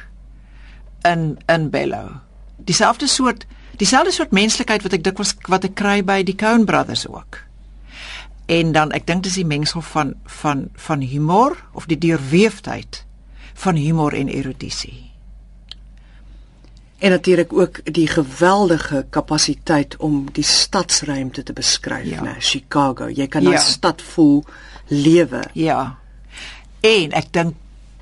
[1.02, 2.10] in in Bellow.
[2.58, 7.08] Dieselfde soort dieselfde soort menslikheid wat ek dikwels wat ek kry by die Coen Brothers
[7.08, 7.47] ook.
[8.48, 13.04] En dan ek dink dis die mengsel van van van humor of die deurweefdheid
[13.54, 15.12] van humor en erudisie.
[16.98, 22.22] En natuurlik ook die geweldige kapasiteit om die stadsruimte te beskryf, Ja.
[22.24, 22.36] né?
[22.40, 23.10] Chicago.
[23.10, 23.62] Jy kan daai Ja.
[23.62, 24.44] stad voel
[24.88, 25.44] lewe.
[25.54, 25.98] Ja.
[26.82, 27.56] En ek dink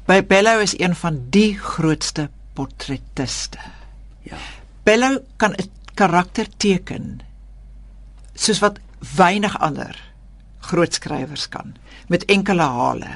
[0.05, 3.57] by Bello is een van die grootste portrettiste.
[4.21, 4.37] Ja.
[4.83, 7.19] Bello kan 'n karakter teken
[8.35, 8.79] soos wat
[9.15, 10.04] weinig ander
[10.69, 11.75] groot skrywers kan
[12.09, 13.11] met enkele hale.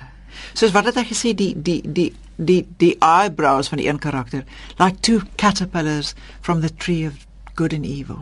[0.54, 4.44] Soos wat het hy gesê die die die die die eyebrows van die een karakter
[4.80, 7.14] like two caterpillars from the tree of
[7.56, 8.22] good and evil.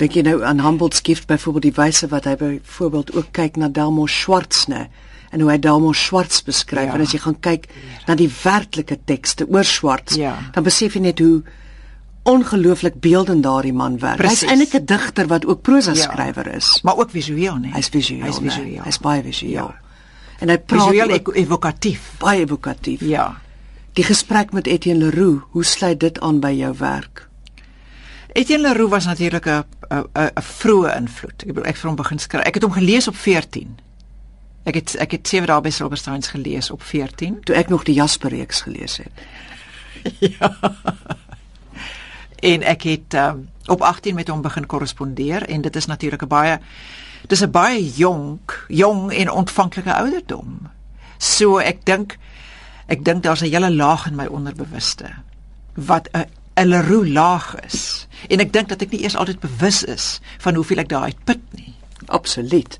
[0.00, 3.68] Dink jy nou aan Humboldt's gift byvoorbeeld die wyse wat hy byvoorbeeld ook kyk na
[3.68, 4.86] Delmo Schwartz, né?
[5.30, 6.94] En hoe hy Delmo Schwartz beskryf Ja.
[6.94, 7.68] en as jy gaan kyk
[8.06, 10.38] na die werklike tekste oor Schwartz, Ja.
[10.52, 11.42] dan besef jy net hoe
[12.22, 14.20] ongelooflik beeldend daardie man werk.
[14.22, 15.96] Hy's eintlik 'n digter wat ook prosa Ja.
[16.02, 16.80] skrywer is.
[16.82, 17.72] Maar ook visueel, nee.
[17.72, 18.22] Hy's visueel.
[18.24, 18.42] Hy's né?
[18.42, 18.82] visueel.
[18.82, 19.52] Hy's baie visueel.
[19.52, 19.74] Ja.
[20.38, 22.00] En hy praat visueel ook evo- evokatief.
[22.18, 23.00] baie evokatief.
[23.00, 23.40] Ja.
[23.92, 27.28] Die gesprek met Etienne Leroux, hoe sluit dit aan by jou werk?
[28.32, 31.32] Etienne Leroux was natuurlik 'n 'n 'n vroeë invloed.
[31.42, 32.44] Ek bedoel ek het hom begin skryf.
[32.44, 33.78] Ek het hom gelees op 14.
[34.64, 37.40] Ek het ek het sewe dae by Silversteins gelees op 14.
[37.44, 39.10] Toe ek nog die Jasper reeks gelees het.
[42.40, 46.28] En ek het um, op 18 met hom begin korrespondeer en dit is natuurlik 'n
[46.28, 46.58] baie
[47.26, 50.68] dis 'n baie jonk, jong en ontvanklike ouderdom.
[51.18, 52.18] So ek dink
[52.86, 55.10] ek dink daar's 'n hele laag in my onderbewuste
[55.74, 56.24] wat 'n
[56.56, 58.06] 'n Leroux laag is.
[58.28, 61.40] En ek dink dat ek nie eers altyd bewus is van hoeveel ek daaruit put
[61.50, 61.74] nie.
[62.06, 62.78] Absoluut.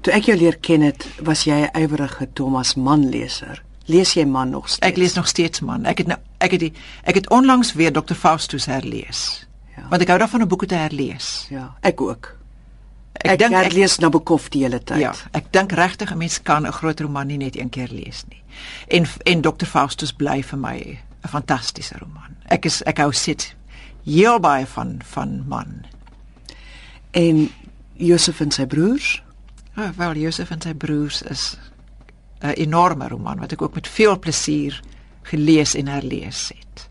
[0.00, 3.62] Toe ek jou leer ken het, was jy 'n ywerige Thomas Mann leser.
[3.86, 4.86] Lees jy Mann nog steeds?
[4.86, 5.84] Ek lees nog steeds man.
[5.84, 6.72] Ek het nou ek het die
[7.04, 8.14] ek het onlangs weer Dr.
[8.14, 9.46] Faustus herlees.
[9.76, 9.88] Ja.
[9.90, 11.46] Want ek hou daarvan om boeke te herlees.
[11.50, 12.36] Ja, ek ook.
[13.12, 14.98] Ek, Ek, dink ek lees Nabokov die hele tyd.
[15.00, 18.24] ja, ek dink regtig 'n mens kan 'n groot roman nie net een keer lees
[18.30, 18.42] nie.
[18.88, 19.66] En en Dr.
[19.66, 22.36] Faustus bly vir my 'n fantastiese roman.
[22.48, 23.54] Ek is ek hou sit
[24.04, 25.84] heel baie van van man.
[27.10, 27.50] En
[27.94, 29.22] Josef en sy broers?
[29.76, 31.56] Oh, wel Josef en sy broers is
[32.42, 34.80] 'n enorme roman wat ek ook met veel plesier
[35.22, 36.88] gelees en herlees het.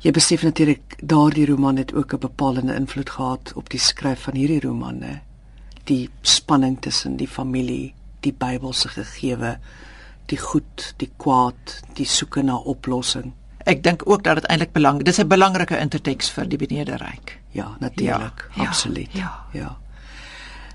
[0.00, 4.34] Jy besef natuurlik daardie roman het ook 'n bepalende invloed gehad op die skryf van
[4.34, 5.20] hierdie roman, né?
[5.84, 9.58] Die spanning tussen die familie, die Bybelse gegewe,
[10.26, 13.32] die goed, die kwaad, die soeke na oplossing.
[13.58, 17.38] Ek dink ook dat dit eintlik belangrik dis 'n belangrike interteks vir die benederyk.
[17.50, 19.12] Ja, natuurlik, Ja, ja, absoluut.
[19.12, 19.44] ja.
[19.52, 19.76] ja.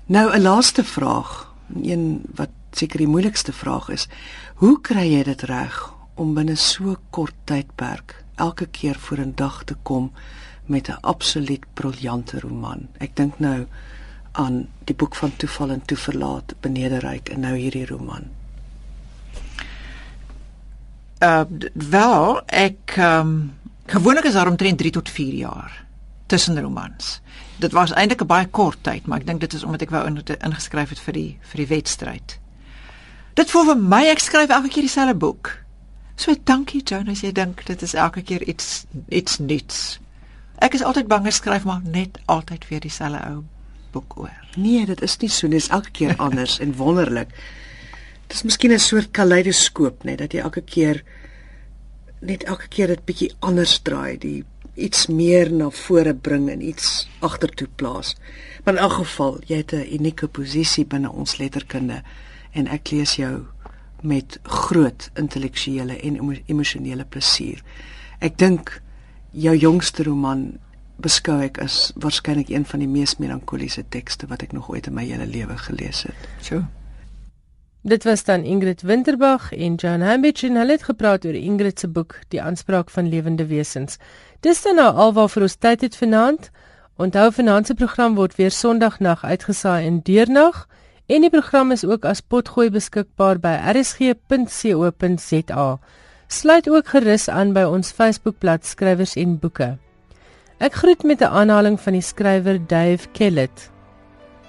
[0.06, 4.08] Nou 'n laaste vraag, een wat seker die moeilikste vraag is.
[4.54, 5.78] Hoe kry jy dit reg
[6.14, 10.12] om binne so kort tydperk elke keer voor 'n dag te kom
[10.66, 12.88] met 'n absoluut briljante roman?
[12.98, 13.66] Ek dink nou
[14.32, 18.30] aan die boek van Toeval en Toeverlaat, Benederyk en nou hierdie roman.
[21.22, 21.44] Uh
[21.74, 23.52] wel, ek um,
[23.86, 25.84] gewoonlik is daar omtrent 3 tot 4 jaar
[26.26, 27.20] tussen romans.
[27.60, 30.06] Dit was eintlik 'n baie kort tyd, maar ek dink dit is omdat ek wou
[30.06, 32.38] in, ingeskryf het vir die vir die wedstryd.
[33.34, 35.54] Dit voel vir my ek skryf elke keer dieselfde boek.
[36.20, 39.78] So dankie Joan as jy dink dit is elke keer iets iets nuuts.
[40.62, 43.40] Ek is altyd bang ek skryf maar net altyd weer dieselfde ou
[43.92, 44.36] boek oor.
[44.56, 47.32] Nee, dit is nie so nie, dit is elke keer anders en wonderlik.
[48.28, 51.02] Dit is miskien 'n soort kaleidoskoop net dat jy elke keer
[52.20, 54.44] net elke keer dit bietjie anders draai, die
[54.76, 58.16] iets meer na vore bring en iets agtertoe plaas.
[58.64, 62.02] Maar in elk geval, jy het 'n unieke posisie binne ons letterkunde
[62.52, 63.44] en ek lees jou
[64.02, 67.62] met groot intellektuele en emo emosionele plesier.
[68.20, 68.80] Ek dink
[69.32, 70.58] jou jongste roman
[71.02, 74.94] beskou ek as waarskynlik een van die mees melankoliese tekste wat ek nog ooit in
[74.98, 76.28] my hele lewe gelees het.
[76.40, 76.62] So.
[77.82, 81.88] Dit was dan Ingrid Winterbag en Joan Hambidge en hulle het gepraat oor Ingrid se
[81.88, 83.98] boek Die aanspraak van lewende wesens.
[84.40, 86.50] Dis dan nou alwaar vir ons tyd het vanaand.
[86.96, 90.66] Onthou vanaand se program word weer Sondagnag uitgesaai in deernag
[91.06, 95.66] En die program is ook as potgooi beskikbaar by rsg.co.za.
[96.32, 99.78] Sluit ook gerus aan by ons Facebookblad Skrywers en Boeke.
[100.62, 103.70] Ek groet met 'n aanhaling van die skrywer Dave Kellett.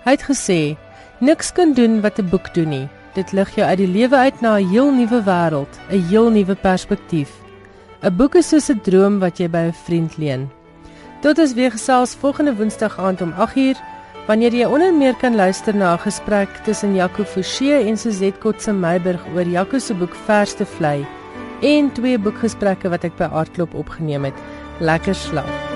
[0.06, 0.78] Hy het gesê:
[1.20, 2.88] "Niks kan doen wat 'n boek doen nie.
[3.14, 6.56] Dit lig jou uit die lewe uit na 'n heel nuwe wêreld, 'n heel nuwe
[6.56, 7.32] perspektief.
[8.04, 10.50] 'n Boek is soos 'n droom wat jy by 'n vriend leen."
[11.22, 13.76] Tot ons weer gesels volgende Woensdag aand om 8uur
[14.28, 18.74] wanneer jy onder meer kan luister na 'n gesprek tussen Jaco Forsie en Suzette Kotse
[18.74, 21.06] Meiburg oor Jaco se boek Verste vlei
[21.62, 24.36] en twee boekgesprekke wat ek by Aardklop opgeneem het.
[24.80, 25.73] Lekker slaap.